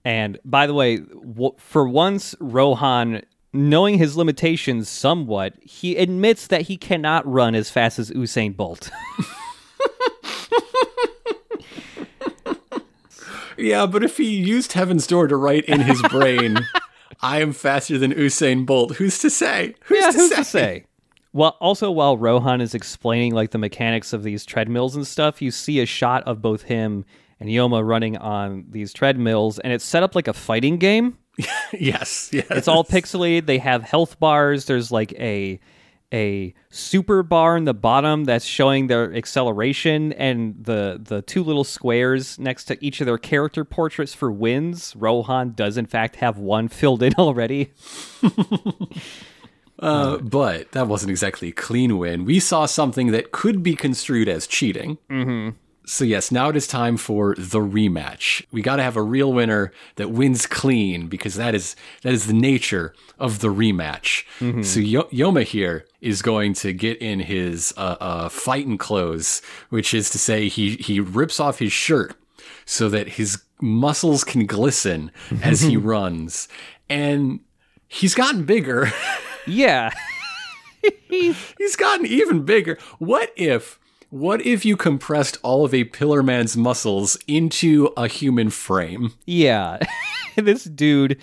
[0.06, 3.22] And by the way, w- for once, Rohan.
[3.54, 8.90] Knowing his limitations somewhat, he admits that he cannot run as fast as Usain Bolt.
[13.58, 16.58] Yeah, but if he used Heaven's Door to write in his brain,
[17.20, 19.74] I am faster than Usain Bolt, who's to say?
[19.84, 20.36] Who's, yeah, to, who's say?
[20.36, 20.84] to say?
[21.32, 25.50] Well, also while Rohan is explaining like the mechanics of these treadmills and stuff, you
[25.50, 27.04] see a shot of both him
[27.40, 31.18] and Yoma running on these treadmills, and it's set up like a fighting game.
[31.78, 32.46] Yes, yes.
[32.50, 33.44] It's all pixelated.
[33.44, 34.64] They have health bars.
[34.64, 35.60] There's like a
[36.12, 41.64] a super bar in the bottom that's showing their acceleration, and the the two little
[41.64, 44.94] squares next to each of their character portraits for wins.
[44.96, 47.72] Rohan does in fact have one filled in already.
[49.80, 52.24] Uh, but that wasn't exactly a clean win.
[52.24, 54.98] We saw something that could be construed as cheating.
[55.08, 55.50] Mm-hmm.
[55.88, 58.44] So yes, now it is time for the rematch.
[58.52, 62.26] We got to have a real winner that wins clean because that is that is
[62.26, 64.24] the nature of the rematch.
[64.64, 69.94] So Yo- Yoma here is going to get in his uh, uh, fighting clothes, which
[69.94, 72.14] is to say he he rips off his shirt
[72.66, 75.10] so that his muscles can glisten
[75.42, 76.48] as he runs,
[76.90, 77.40] and
[77.88, 78.92] he's gotten bigger.
[79.46, 79.92] Yeah.
[81.08, 82.76] He's gotten even bigger.
[82.98, 83.78] What if
[84.10, 89.12] what if you compressed all of a pillar man's muscles into a human frame?
[89.26, 89.78] Yeah.
[90.36, 91.20] this dude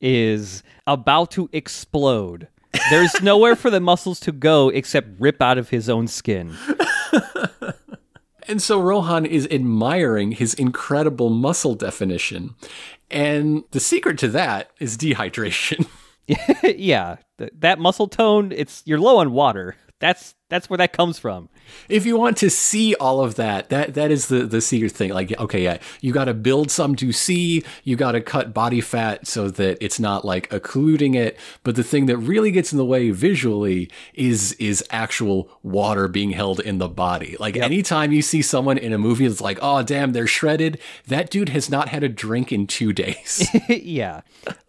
[0.00, 2.48] is about to explode.
[2.90, 6.54] There's nowhere for the muscles to go except rip out of his own skin.
[8.48, 12.54] And so Rohan is admiring his incredible muscle definition.
[13.10, 15.86] And the secret to that is dehydration.
[16.76, 19.76] yeah, th- that muscle tone, it's you're low on water.
[20.02, 21.48] That's that's where that comes from.
[21.88, 25.12] if you want to see all of that, that that is the the secret thing.
[25.12, 27.62] Like, okay, yeah, you got to build some to see.
[27.84, 31.38] You got to cut body fat so that it's not like occluding it.
[31.62, 36.32] But the thing that really gets in the way visually is is actual water being
[36.32, 37.36] held in the body.
[37.38, 40.80] Like anytime you see someone in a movie that's like, oh damn, they're shredded.
[41.06, 43.48] That dude has not had a drink in two days.
[43.68, 44.22] yeah.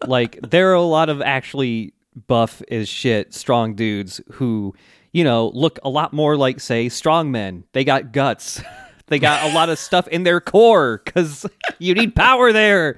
[0.06, 1.96] Like there are a lot of actually
[2.28, 4.74] buff as shit, strong dudes who,
[5.12, 7.64] you know, look a lot more like, say, strong men.
[7.74, 8.62] They got guts.
[9.08, 11.46] they got a lot of stuff in their core because
[11.80, 12.98] you need power there.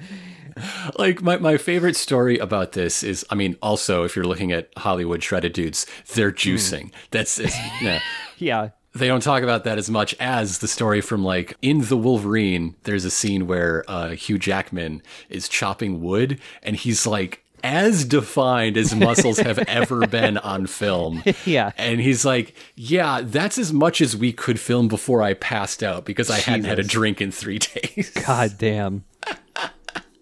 [0.97, 4.69] Like my, my favorite story about this is, I mean, also if you're looking at
[4.77, 6.91] Hollywood shredded dudes, they're juicing.
[7.11, 7.99] That's it's, yeah.
[8.37, 8.69] Yeah.
[8.93, 12.75] They don't talk about that as much as the story from like in the Wolverine.
[12.83, 18.77] There's a scene where uh, Hugh Jackman is chopping wood, and he's like as defined
[18.77, 21.23] as muscles have ever been on film.
[21.45, 21.71] Yeah.
[21.79, 26.05] And he's like, yeah, that's as much as we could film before I passed out
[26.05, 28.11] because I hadn't had a drink in three days.
[28.11, 29.03] God damn.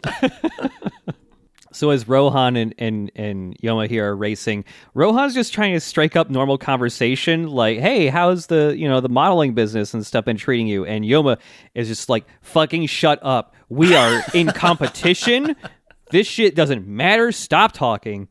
[1.73, 4.63] so as Rohan and, and, and Yoma here are racing,
[4.93, 9.09] Rohan's just trying to strike up normal conversation, like, hey, how's the you know the
[9.09, 10.85] modeling business and stuff been treating you?
[10.85, 11.39] And Yoma
[11.75, 13.53] is just like, fucking shut up.
[13.67, 15.57] We are in competition.
[16.13, 17.31] This shit doesn't matter.
[17.33, 18.29] Stop talking.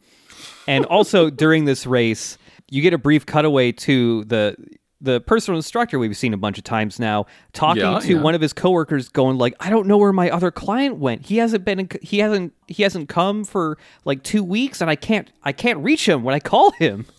[0.67, 2.39] And also during this race,
[2.71, 4.57] you get a brief cutaway to the
[5.05, 8.21] the personal instructor we've seen a bunch of times now talking Yeah, to yeah.
[8.21, 11.27] one of his coworkers going like I don't know where my other client went.
[11.27, 15.29] He hasn't been he hasn't he hasn't come for like 2 weeks and I can't
[15.43, 17.07] I can't reach him when I call him.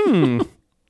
[0.00, 0.42] Hmm.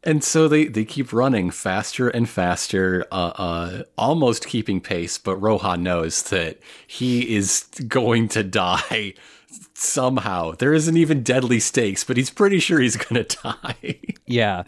[0.09, 5.19] And so they, they keep running faster and faster, uh, uh, almost keeping pace.
[5.19, 9.13] But Rohan knows that he is going to die
[9.75, 10.53] somehow.
[10.53, 14.01] There isn't even deadly stakes, but he's pretty sure he's going to die.
[14.25, 14.63] Yeah.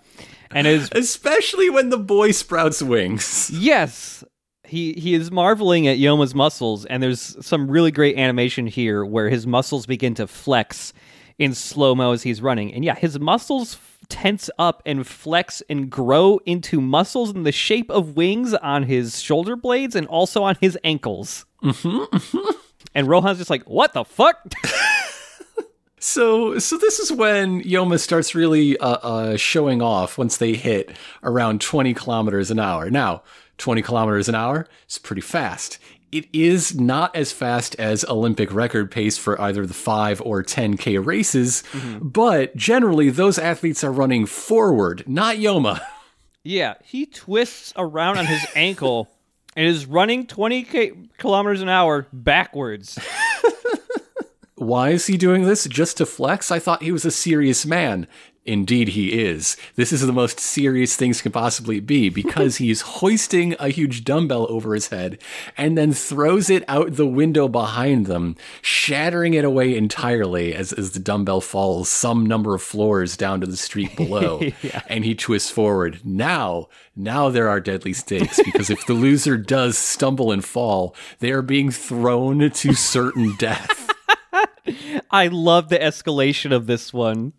[0.50, 3.50] And as Especially when the boy sprouts wings.
[3.50, 4.22] Yes.
[4.64, 9.30] He he is marveling at Yoma's muscles, and there's some really great animation here where
[9.30, 10.92] his muscles begin to flex
[11.38, 12.74] in slow mo as he's running.
[12.74, 13.74] And yeah, his muscles
[14.10, 19.22] tense up and flex and grow into muscles in the shape of wings on his
[19.22, 21.46] shoulder blades and also on his ankles.
[21.62, 22.50] Mm-hmm,
[22.94, 24.36] And Rohan's just like, what the fuck?
[26.02, 30.96] So, so this is when Yoma starts really uh, uh, showing off once they hit
[31.22, 32.88] around 20 kilometers an hour.
[32.90, 33.22] Now,
[33.58, 35.78] 20 kilometers an hour is pretty fast.
[36.12, 41.04] It is not as fast as Olympic record pace for either the 5 or 10K
[41.04, 42.08] races, mm-hmm.
[42.08, 45.80] but generally those athletes are running forward, not Yoma.
[46.42, 49.10] Yeah, he twists around on his ankle
[49.56, 52.98] and is running 20 k- kilometers an hour backwards.
[54.54, 55.64] Why is he doing this?
[55.64, 56.50] Just to flex?
[56.50, 58.06] I thought he was a serious man.
[58.46, 59.58] Indeed, he is.
[59.76, 64.46] This is the most serious things can possibly be because he's hoisting a huge dumbbell
[64.48, 65.18] over his head
[65.56, 70.92] and then throws it out the window behind them, shattering it away entirely as, as
[70.92, 74.40] the dumbbell falls some number of floors down to the street below.
[74.88, 76.00] And he twists forward.
[76.04, 81.30] Now, now there are deadly stakes because if the loser does stumble and fall, they
[81.30, 83.90] are being thrown to certain death.
[85.10, 87.32] I love the escalation of this one.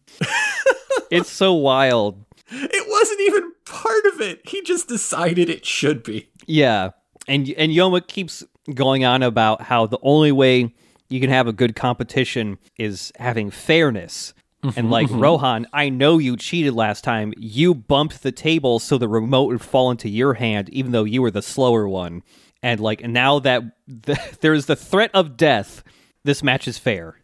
[1.11, 2.25] It's so wild.
[2.49, 4.41] It wasn't even part of it.
[4.47, 6.29] He just decided it should be.
[6.45, 6.91] Yeah.
[7.27, 8.43] And and Yoma keeps
[8.73, 10.73] going on about how the only way
[11.09, 14.33] you can have a good competition is having fairness.
[14.75, 15.19] And like mm-hmm.
[15.19, 17.33] Rohan, I know you cheated last time.
[17.35, 21.21] You bumped the table so the remote would fall into your hand, even though you
[21.21, 22.21] were the slower one.
[22.61, 25.83] And like now that the, there's the threat of death,
[26.23, 27.15] this match is fair.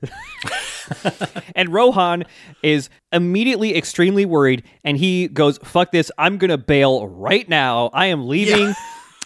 [1.56, 2.24] and Rohan
[2.64, 7.90] is immediately extremely worried and he goes, Fuck this, I'm gonna bail right now.
[7.94, 8.74] I am leaving.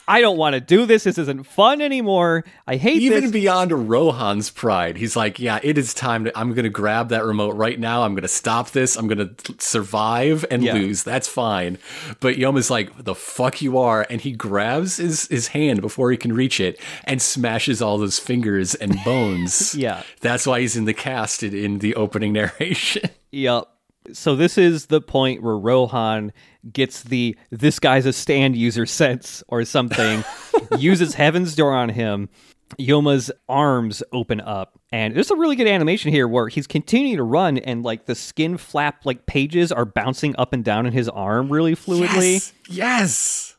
[0.08, 1.04] I don't want to do this.
[1.06, 2.44] This isn't fun anymore.
[2.68, 3.32] I hate Even this.
[3.32, 6.26] beyond Rohan's pride, he's like, "Yeah, it is time.
[6.26, 8.04] To, I'm going to grab that remote right now.
[8.04, 8.96] I'm going to stop this.
[8.98, 10.74] I'm going to survive and Yeah.
[10.74, 11.04] lose.
[11.04, 11.78] That's fine."
[12.20, 16.18] But Yoma's like, "The fuck you are!" And he grabs his his hand before he
[16.18, 19.76] can reach it and smashes all those fingers and bones.
[19.82, 20.04] Yeah.
[20.20, 23.10] that's why he's in the cast in- in the opening narration.
[23.32, 23.68] Yep.
[24.14, 26.34] So this is the point where Rohan
[26.72, 30.24] gets the this guy's a stand user sense or something,
[30.78, 32.30] uses Heaven's Door on him.
[32.78, 37.24] Yoma's arms open up, and there's a really good animation here where he's continuing to
[37.24, 41.10] run, and like the skin flap like pages are bouncing up and down in his
[41.10, 42.34] arm really fluidly.
[42.34, 42.54] Yes.
[42.70, 43.56] Yes.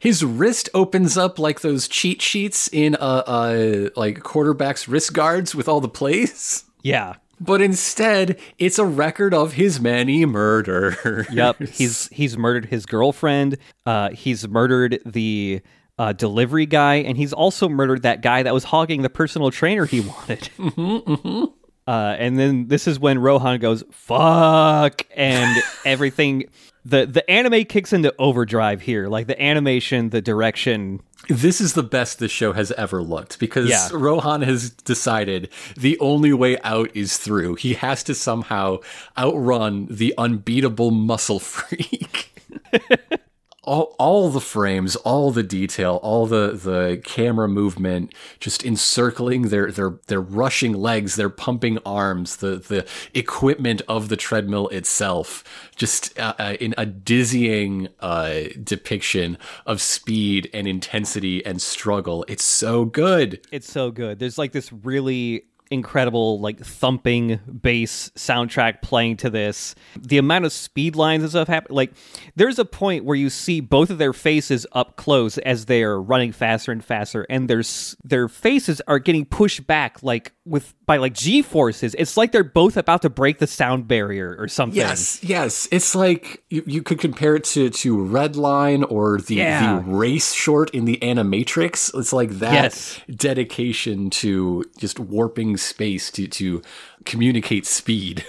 [0.00, 5.54] His wrist opens up like those cheat sheets in uh, uh like quarterback's wrist guards
[5.54, 6.64] with all the plays.
[6.82, 7.14] Yeah.
[7.40, 11.26] But instead, it's a record of his many murders.
[11.30, 11.60] Yep.
[11.68, 13.58] He's he's murdered his girlfriend.
[13.84, 15.60] Uh, he's murdered the
[15.98, 19.84] uh, delivery guy, and he's also murdered that guy that was hogging the personal trainer
[19.86, 20.50] he wanted.
[21.88, 26.46] Uh, and then this is when Rohan goes fuck, and everything.
[26.88, 29.08] The the anime kicks into overdrive here.
[29.08, 33.68] Like the animation, the direction this is the best this show has ever looked because
[33.68, 33.88] Yeah.
[33.92, 37.56] Rohan has decided the only way out is through.
[37.56, 38.78] He has to somehow
[39.18, 42.32] outrun the unbeatable muscle freak.
[43.66, 49.70] all, all the frames, all the detail, all the, the camera movement, just encircling their,
[49.70, 55.44] their, their rushing legs, their pumping arms, the, the equipment of the treadmill itself,
[55.74, 59.36] just uh, uh, in a dizzying uh, depiction
[59.66, 62.24] of speed and intensity and struggle.
[62.28, 63.46] It's so good.
[63.50, 64.18] It's so good.
[64.18, 69.74] There's like this really incredible like thumping bass soundtrack playing to this.
[69.98, 71.92] The amount of speed lines and stuff happen like
[72.36, 76.32] there's a point where you see both of their faces up close as they're running
[76.32, 77.62] faster and faster and their
[78.04, 81.94] their faces are getting pushed back like with by like G forces.
[81.98, 84.76] It's like they're both about to break the sound barrier or something.
[84.78, 85.66] Yes, yes.
[85.72, 89.76] It's like you, you could compare it to, to Redline or the, Yeah.
[89.76, 91.90] the race short in the Animatrix.
[91.98, 93.00] It's like that Yes.
[93.14, 96.62] dedication to just warping space to, to
[97.04, 98.24] communicate speed.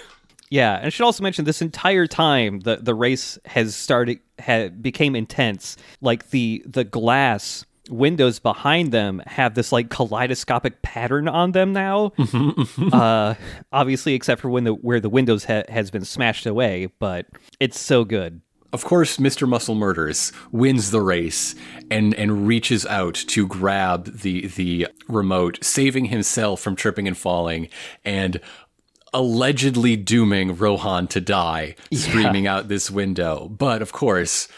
[0.50, 4.82] Yeah, and I should also mention this entire time the the race has started had
[4.82, 5.76] became intense.
[6.00, 12.14] Like the the glass windows behind them have this like kaleidoscopic pattern on them now.
[12.92, 13.36] uh,
[13.72, 17.26] obviously, except for when the where the windows ha- has been smashed away, but
[17.60, 18.42] it's so good.
[18.74, 19.48] Of course, Mr.
[19.48, 21.56] Muscle Murders wins the race
[21.90, 27.70] and, and reaches out to grab the the remote, saving himself from tripping and falling,
[28.04, 28.42] and
[29.14, 33.48] allegedly dooming Rohan to die, screaming out this window.
[33.48, 34.50] But of course,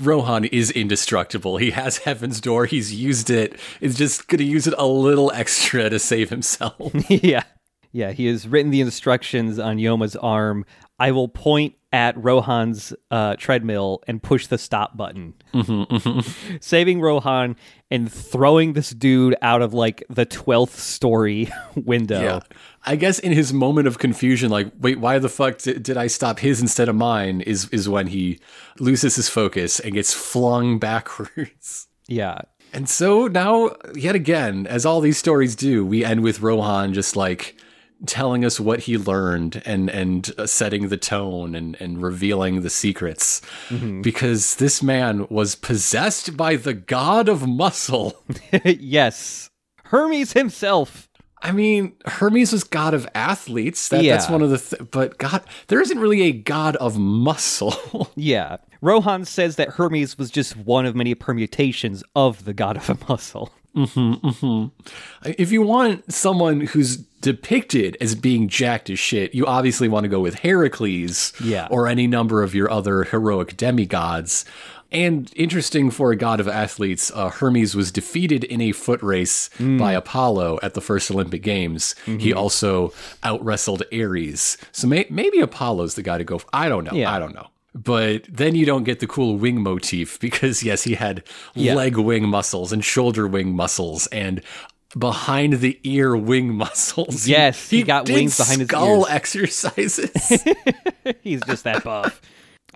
[0.00, 1.56] Rohan is indestructible.
[1.56, 2.66] He has Heaven's Door.
[2.66, 3.58] He's used it.
[3.80, 6.92] Is just going to use it a little extra to save himself.
[7.08, 7.44] yeah.
[7.92, 10.66] Yeah, he has written the instructions on Yoma's arm.
[10.98, 15.32] I will point at Rohan's uh, treadmill and push the stop button.
[16.60, 17.56] Saving Rohan
[17.90, 22.20] and throwing this dude out of like the 12th story window.
[22.20, 22.40] Yeah.
[22.84, 26.08] I guess in his moment of confusion, like, wait, why the fuck did, did I
[26.08, 27.40] stop his instead of mine?
[27.40, 28.40] Is is when he
[28.78, 31.88] loses his focus and gets flung backwards.
[32.08, 32.42] Yeah.
[32.74, 37.16] And so now, yet again, as all these stories do, we end with Rohan just
[37.16, 37.58] like
[38.04, 42.70] telling us what he learned and and uh, setting the tone and and revealing the
[42.70, 44.02] secrets mm-hmm.
[44.02, 48.22] because this man was possessed by the god of muscle.
[48.64, 49.50] yes.
[49.84, 51.08] Hermes himself.
[51.42, 53.88] I mean, Hermes was god of athletes.
[53.90, 54.58] That, That's one of the.
[54.58, 58.10] Th- but God, there isn't really a god of muscle.
[58.16, 58.56] Yeah.
[58.80, 63.52] Rohan says that Hermes was just one of many permutations of the god of muscle.
[63.74, 65.30] Mm-hmm, mm-hmm.
[65.38, 66.96] if you want someone who's
[67.26, 71.66] depicted as being jacked as shit, you obviously want to go with Heracles, Yeah.
[71.70, 74.44] or any number of your other heroic demigods.
[74.92, 79.50] And interesting for a god of athletes, uh, Hermes was defeated in a foot race
[79.58, 81.96] by Apollo at the first Olympic Games.
[82.06, 82.92] He also
[83.24, 84.56] out wrestled Ares.
[84.70, 86.38] So may- maybe Apollo's the guy to go.
[86.38, 86.46] For.
[86.52, 86.92] I don't know.
[86.94, 87.12] Yeah.
[87.12, 87.48] I don't know.
[87.74, 91.24] But then you don't get the cool wing motif because yes, he had
[91.54, 91.74] Yeah.
[91.74, 94.40] leg wing muscles and shoulder wing muscles and
[94.96, 97.28] behind the ear wing muscles.
[97.28, 99.10] Yes, he got did wings behind his skull ears.
[99.10, 100.44] exercises.
[101.20, 102.20] He's just that buff.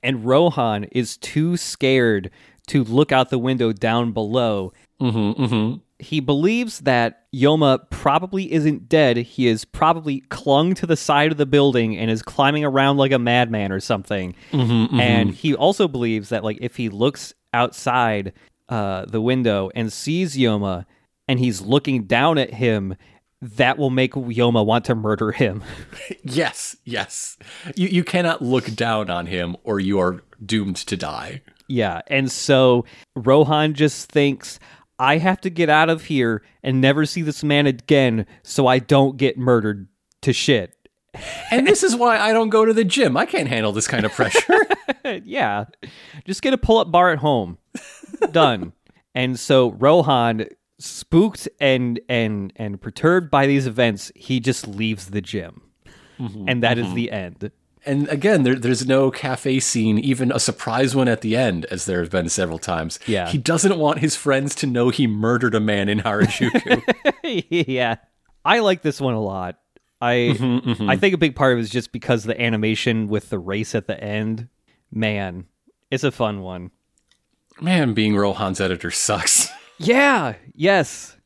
[0.02, 2.30] and Rohan is too scared
[2.68, 4.72] to look out the window down below.
[5.00, 5.76] Mm-hmm, mm-hmm.
[5.98, 9.18] He believes that Yoma probably isn't dead.
[9.18, 13.12] He is probably clung to the side of the building and is climbing around like
[13.12, 14.34] a madman or something.
[14.52, 18.32] Mm-hmm, and he also believes that like if he looks outside
[18.68, 20.86] uh, the window and sees Yoma
[21.30, 22.96] and he's looking down at him,
[23.40, 25.62] that will make Yoma want to murder him.
[26.24, 27.38] yes, yes.
[27.76, 31.42] You you cannot look down on him or you are doomed to die.
[31.68, 34.58] Yeah, and so Rohan just thinks
[34.98, 38.80] I have to get out of here and never see this man again so I
[38.80, 39.86] don't get murdered
[40.22, 40.74] to shit.
[41.52, 43.16] And this is why I don't go to the gym.
[43.16, 44.64] I can't handle this kind of pressure.
[45.24, 45.64] yeah.
[46.24, 47.58] Just get a pull-up bar at home.
[48.30, 48.72] Done.
[49.12, 50.46] And so Rohan
[50.80, 55.62] spooked and and and perturbed by these events, he just leaves the gym.
[56.20, 56.48] Mm-hmm.
[56.48, 56.94] and that is mm-hmm.
[56.96, 57.50] the end.
[57.86, 61.86] And again, there, there's no cafe scene, even a surprise one at the end, as
[61.86, 62.98] there have been several times.
[63.06, 63.28] Yeah.
[63.28, 66.82] He doesn't want his friends to know he murdered a man in Harajuku.
[67.48, 67.96] yeah.
[68.44, 69.58] I like this one a lot.
[70.02, 73.30] I mm-hmm, I think a big part of it is just because the animation with
[73.30, 74.48] the race at the end.
[74.92, 75.46] Man,
[75.90, 76.70] it's a fun one.
[77.60, 79.39] man, being Rohan's editor sucks.
[79.82, 81.16] Yeah, yes.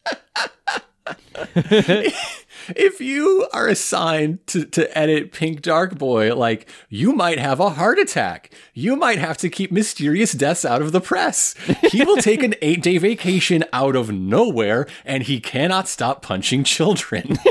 [2.68, 7.70] if you are assigned to, to edit Pink Dark Boy, like you might have a
[7.70, 8.54] heart attack.
[8.72, 11.56] You might have to keep mysterious deaths out of the press.
[11.90, 16.62] He will take an eight day vacation out of nowhere and he cannot stop punching
[16.64, 17.36] children.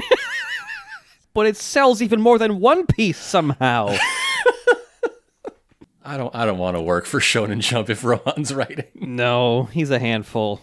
[1.34, 3.98] But it sells even more than One Piece somehow.
[6.06, 8.86] I don't I don't want to work for Shonen Jump if Rohan's writing.
[8.94, 10.62] no, he's a handful.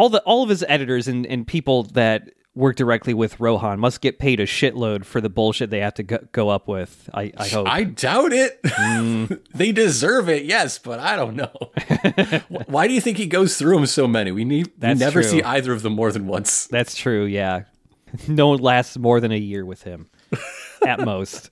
[0.00, 4.00] All the all of his editors and, and people that work directly with Rohan must
[4.00, 7.10] get paid a shitload for the bullshit they have to go, go up with.
[7.12, 7.68] I, I hope.
[7.68, 8.62] I doubt it.
[8.62, 9.40] Mm.
[9.54, 11.52] they deserve it, yes, but I don't know.
[12.66, 14.32] Why do you think he goes through them so many?
[14.32, 15.30] We need we never true.
[15.30, 16.66] see either of them more than once.
[16.66, 17.26] That's true.
[17.26, 17.64] Yeah,
[18.26, 20.08] no one lasts more than a year with him,
[20.86, 21.50] at most.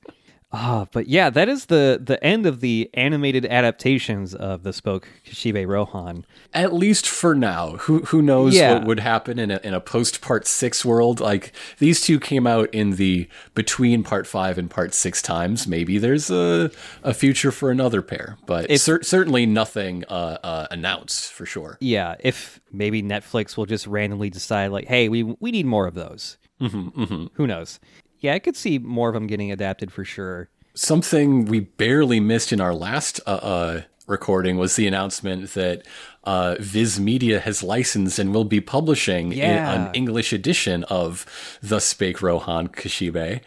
[0.50, 5.06] Ah, but yeah, that is the the end of the animated adaptations of Thus Spoke
[5.26, 6.24] Kishibe Rohan.
[6.54, 7.72] At least for now.
[7.80, 8.72] Who who knows Yeah.
[8.72, 11.20] what would happen in a in a post part six world?
[11.20, 15.66] Like these two came out in the between part five and part six times.
[15.66, 16.70] Maybe there's a
[17.02, 21.76] a future for another pair, but cer- certainly nothing uh, uh, announced for sure.
[21.80, 25.92] Yeah, if maybe Netflix will just randomly decide, like, hey, we we need more of
[25.94, 26.38] those.
[26.58, 27.78] Mm-hmm, Who knows?
[28.20, 30.48] Yeah, I could see more of them getting adapted for sure.
[30.74, 35.86] Something we barely missed in our last uh, uh, recording was the announcement that
[36.24, 39.72] uh, Viz Media has licensed and will be publishing in- Yeah.
[39.88, 41.26] an English edition of
[41.62, 43.40] The Spake Rohan Kishibe.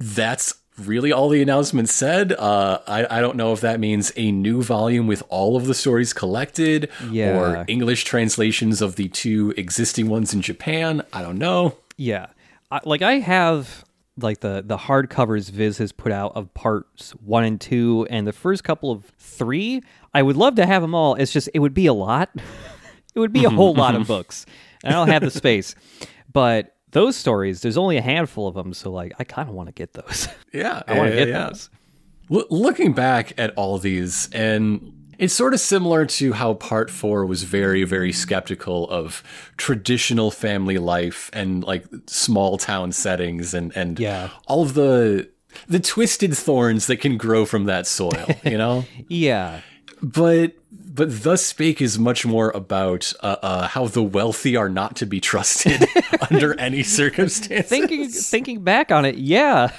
[0.00, 2.32] That's really all the announcement said.
[2.32, 5.74] Uh, I, I don't know if that means a new volume with all of the
[5.74, 7.38] stories collected Yeah.
[7.38, 11.02] or English translations of the two existing ones in Japan.
[11.12, 11.76] I don't know.
[11.96, 12.26] Yeah,
[12.70, 13.84] I, like I have
[14.18, 18.32] like the the hardcovers Viz has put out of parts one and two, and the
[18.32, 19.82] first couple of three.
[20.14, 21.14] I would love to have them all.
[21.14, 22.30] It's just it would be a lot.
[23.14, 24.46] it would be a whole lot of books,
[24.82, 25.74] and I don't have the space.
[26.32, 29.68] But those stories, there's only a handful of them, so like I kind of want
[29.68, 30.28] to get those.
[30.52, 31.46] Yeah, I want to yeah, get yeah.
[31.48, 31.70] those.
[32.30, 37.24] L- looking back at all these, and it's sort of similar to how part four
[37.26, 39.22] was very, very skeptical of
[39.56, 44.30] traditional family life and like small town settings and, and Yeah.
[44.46, 45.28] all of the
[45.68, 48.84] the twisted thorns that can grow from that soil, you know?
[49.08, 49.60] Yeah,
[50.02, 54.96] but but thus spake is much more about uh, uh, how the wealthy are not
[54.96, 55.86] to be trusted
[56.30, 57.68] under any circumstances.
[57.70, 59.70] thinking thinking back on it, yeah.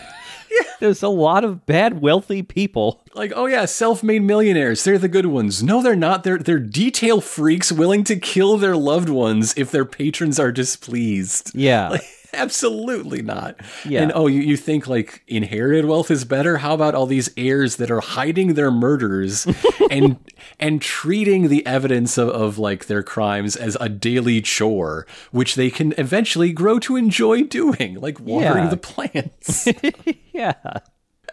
[0.80, 3.02] There's a lot of bad wealthy people.
[3.16, 5.64] Like, oh yeah, self-made millionaires, they're the good ones.
[5.64, 6.24] No, they're not.
[6.24, 11.52] They're they're detail freaks willing to kill their loved ones if their patrons are displeased.
[11.56, 11.90] Yeah.
[11.98, 12.02] Like,
[12.34, 13.60] absolutely not.
[13.86, 14.02] Yeah.
[14.04, 16.58] And oh, you, you think like inherited wealth is better?
[16.58, 19.48] How about all these heirs that are hiding their murders
[19.92, 20.18] and
[20.60, 25.70] and treating the evidence of, of like their crimes as a daily chore, which they
[25.70, 28.70] can eventually grow to enjoy doing, like watering Yeah.
[28.70, 29.68] the plants.
[30.34, 30.54] yeah.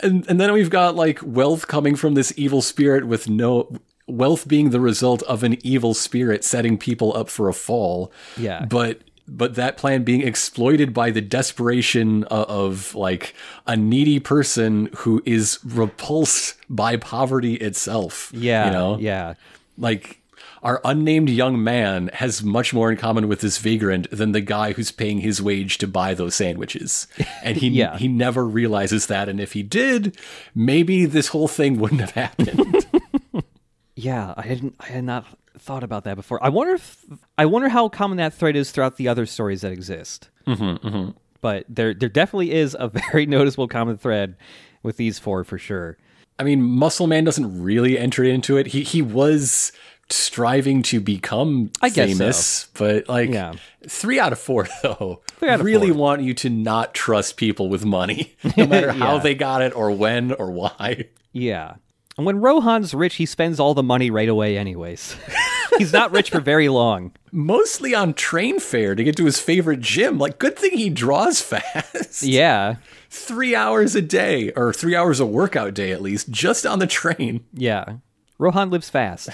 [0.03, 3.77] and and then we've got like wealth coming from this evil spirit with no
[4.07, 8.13] wealth being the result of an evil spirit setting people up for a fall.
[8.37, 8.67] Yeah.
[8.67, 13.35] But but that plan being exploited by the desperation of, of like
[13.67, 18.31] a needy person who is repulsed by poverty itself.
[18.35, 18.67] Yeah.
[18.67, 18.99] You know?
[18.99, 19.35] Yeah.
[19.79, 20.21] Like
[20.63, 24.73] our unnamed young man has much more in common with this vagrant than the guy
[24.73, 27.07] who's paying his wage to buy those sandwiches.
[27.43, 27.97] And he Yeah.
[27.99, 30.17] he never realizes that and if he did,
[30.55, 32.87] maybe this whole thing wouldn't have happened.
[33.97, 35.25] Yeah, I hadn't I had not
[35.59, 36.43] thought about that before.
[36.45, 37.05] I wonder if
[37.39, 40.29] I wonder how common that thread is throughout the other stories that exist.
[40.47, 44.37] Mm-hmm, But there there definitely is a very noticeable common thread
[44.83, 45.97] with these four for sure.
[46.39, 48.69] I mean, Muscle Man doesn't really enter into it.
[48.69, 49.71] He he was
[50.11, 53.55] striving to become I famous, but like Yeah.
[53.89, 55.97] three out of four though out of really four.
[55.99, 59.91] want you to not trust people with money, no matter how they got it or
[59.91, 61.09] when or why.
[61.33, 61.77] Yeah.
[62.17, 65.17] And when Rohan's rich, he spends all the money right away anyways.
[65.79, 67.13] He's not rich for very long.
[67.33, 70.19] Mostly on train fare to get to his favorite gym.
[70.19, 72.23] Like, good thing he draws fast.
[72.23, 72.77] Yeah.
[73.11, 76.87] Three hours a day, or three hours a workout day at least, just on the
[76.87, 77.45] train.
[77.53, 77.97] Yeah.
[78.39, 79.31] Rohan lives fast.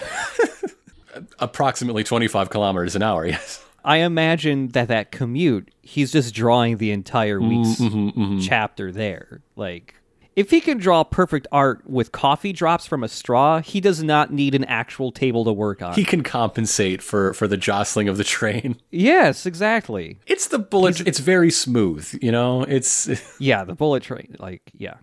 [1.39, 3.62] Approximately 25 kilometers an hour, yes.
[3.85, 8.39] I imagine that that commute, he's just drawing the entire week's mm-hmm, mm-hmm, mm-hmm.
[8.41, 9.41] chapter there.
[9.57, 9.95] Like,
[10.37, 14.32] if he can draw perfect art with coffee drops from a straw, he does not
[14.32, 15.94] need an actual table to work on.
[15.94, 18.77] He can compensate for, for the jostling of the train.
[18.90, 20.19] yes, exactly.
[20.27, 21.01] It's the bullet.
[21.07, 22.62] it's very smooth, you know.
[22.62, 23.09] It's
[23.40, 24.36] Yeah, the bullet train.
[24.39, 24.94] Like, yeah.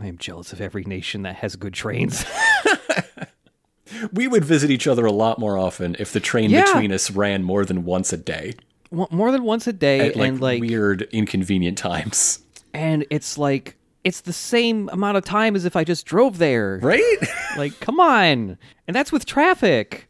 [0.00, 2.24] I am jealous of every nation that has good trains.
[4.12, 6.64] we would visit each other a lot more often if the train Yeah.
[6.64, 8.54] between us ran more than once a day.
[8.90, 12.40] more than once a day, at like, and like, weird, inconvenient times.
[12.72, 16.78] and it's like it's the same amount of time as if I just drove there.
[16.82, 17.16] Right?
[17.56, 18.56] Like, come on,
[18.86, 20.08] and that's with traffic.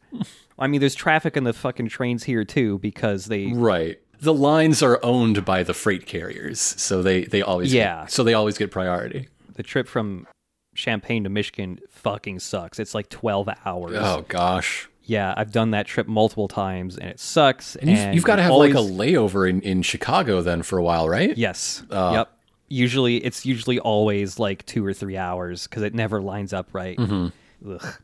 [0.59, 3.99] I mean, there's traffic in the fucking trains here too because they right.
[4.21, 8.03] The lines are owned by the freight carriers, so they they always Yeah.
[8.03, 9.29] get, so they always get priority.
[9.55, 10.27] the trip from
[10.75, 12.79] Champaign to Michigan fucking sucks.
[12.79, 13.97] It's like 12 hours.
[13.99, 14.89] Oh gosh.
[15.05, 17.77] Yeah, I've done that trip multiple times and it sucks.
[17.77, 20.77] And You've, you've got to have always- like a layover in, in Chicago then for
[20.79, 21.37] a while, right?
[21.39, 21.83] Yes.
[21.91, 22.13] Oh.
[22.13, 22.33] Yep.
[22.69, 26.99] Usually, it's usually always like two or three hours because it never lines up right.
[26.99, 27.71] Mm-hmm.
[27.73, 27.95] Ugh.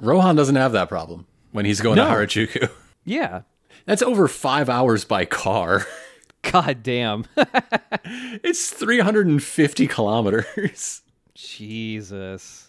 [0.00, 2.04] Rohan doesn't have that problem when he's going No.
[2.06, 2.70] to Harajuku.
[3.04, 3.42] Yeah.
[3.86, 5.86] That's over five hours by car.
[6.42, 7.24] God damn.
[8.06, 11.02] It's 350 kilometers.
[11.34, 12.68] Jesus.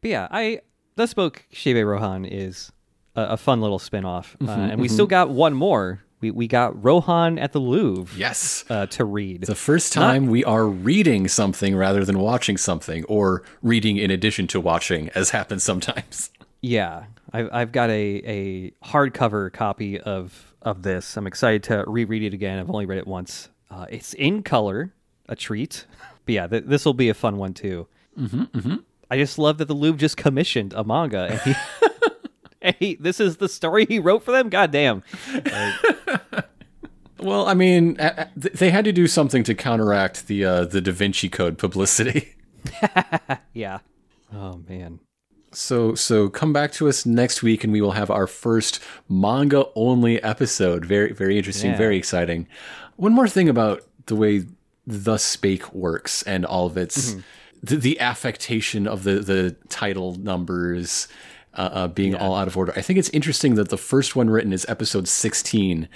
[0.00, 0.60] But yeah, I
[0.96, 2.70] the spoke Kishibe Rohan is
[3.16, 4.36] a, a fun little spin-off.
[4.40, 6.00] uh, Mm-hmm, and we still got one more.
[6.20, 8.64] We we got Rohan at the Louvre Yes.
[8.68, 9.42] uh, to read.
[9.42, 14.46] The first time we are reading something rather than watching something, or reading in addition
[14.48, 16.30] to watching, as happens sometimes.
[16.60, 21.16] Yeah, I've I've got a a hardcover copy of of this.
[21.16, 22.58] I'm excited to reread it again.
[22.58, 23.48] I've only read it once.
[23.70, 24.92] Uh, it's in color,
[25.28, 25.86] a treat.
[26.26, 27.86] But yeah, th- this will be a fun one too.
[28.20, 28.74] Mm-hmm,
[29.10, 31.54] I just love that the Louvre just commissioned a manga, and he,
[33.00, 34.48] this is the story he wrote for them.
[34.48, 35.02] God damn.
[37.20, 40.64] Well, I mean, a- a- th- they had to do something to counteract the uh,
[40.66, 42.34] the Da Vinci Code publicity.
[43.54, 43.78] Yeah.
[44.32, 45.00] Oh man.
[45.52, 49.64] So so come back to us next week and we will have our first manga
[49.74, 50.84] only episode.
[50.84, 51.76] Very very interesting, Yeah.
[51.78, 52.46] very exciting.
[52.96, 54.44] One more thing about the way
[54.86, 57.16] the spake works and all of its
[57.62, 61.08] the, the affectation of the the title numbers
[61.58, 62.72] uh, uh, being all out of order.
[62.76, 65.88] I think it's interesting that the first one written is episode 16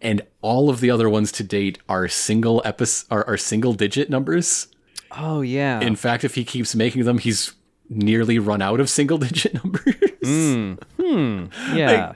[0.00, 4.08] and all of the other ones to date are single episode are, are single digit
[4.10, 4.68] numbers.
[5.16, 5.80] Oh yeah.
[5.80, 7.52] In fact, if he keeps making them, he's
[7.88, 9.94] nearly run out of single digit numbers.
[11.74, 12.12] yeah.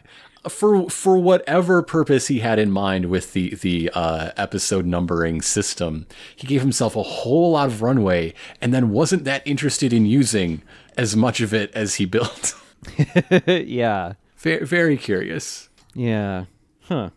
[0.49, 6.07] for for whatever purpose he had in mind with the the uh, episode numbering system,
[6.35, 10.63] he gave himself a whole lot of runway, and then wasn't that interested in using
[10.97, 12.55] as much of it as he built.
[13.47, 14.15] yeah.
[14.37, 15.69] very, very curious.
[15.95, 16.45] Yeah.
[16.83, 17.11] Huh.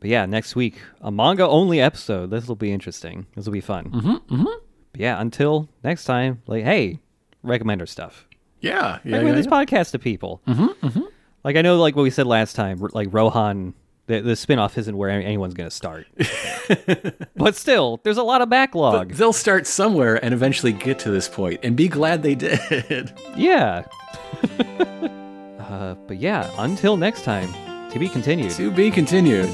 [0.00, 2.30] But yeah, next week, a manga only episode.
[2.30, 3.26] This will be interesting.
[3.36, 3.90] This will be fun.
[3.90, 4.44] Mm-hmm, mm-hmm.
[4.92, 7.00] But yeah, until next time, like, hey,
[7.42, 8.26] recommend our stuff.
[8.60, 9.52] Yeah, yeah, Recommend yeah, this yeah.
[9.52, 10.42] podcast to people.
[10.46, 11.04] Mm-hmm, mm-hmm.
[11.44, 13.74] Like, I know, like what we said last time, like Rohan,
[14.10, 16.06] the, the spinoff isn't where anyone's going to start.
[17.36, 19.12] but still, there's a lot of backlog.
[19.12, 23.12] They'll start somewhere and eventually get to this point, and be glad they did.
[23.36, 23.86] yeah.
[25.60, 27.52] uh, but yeah, until next time,
[27.90, 28.50] to be continued.
[28.52, 29.48] to be continued.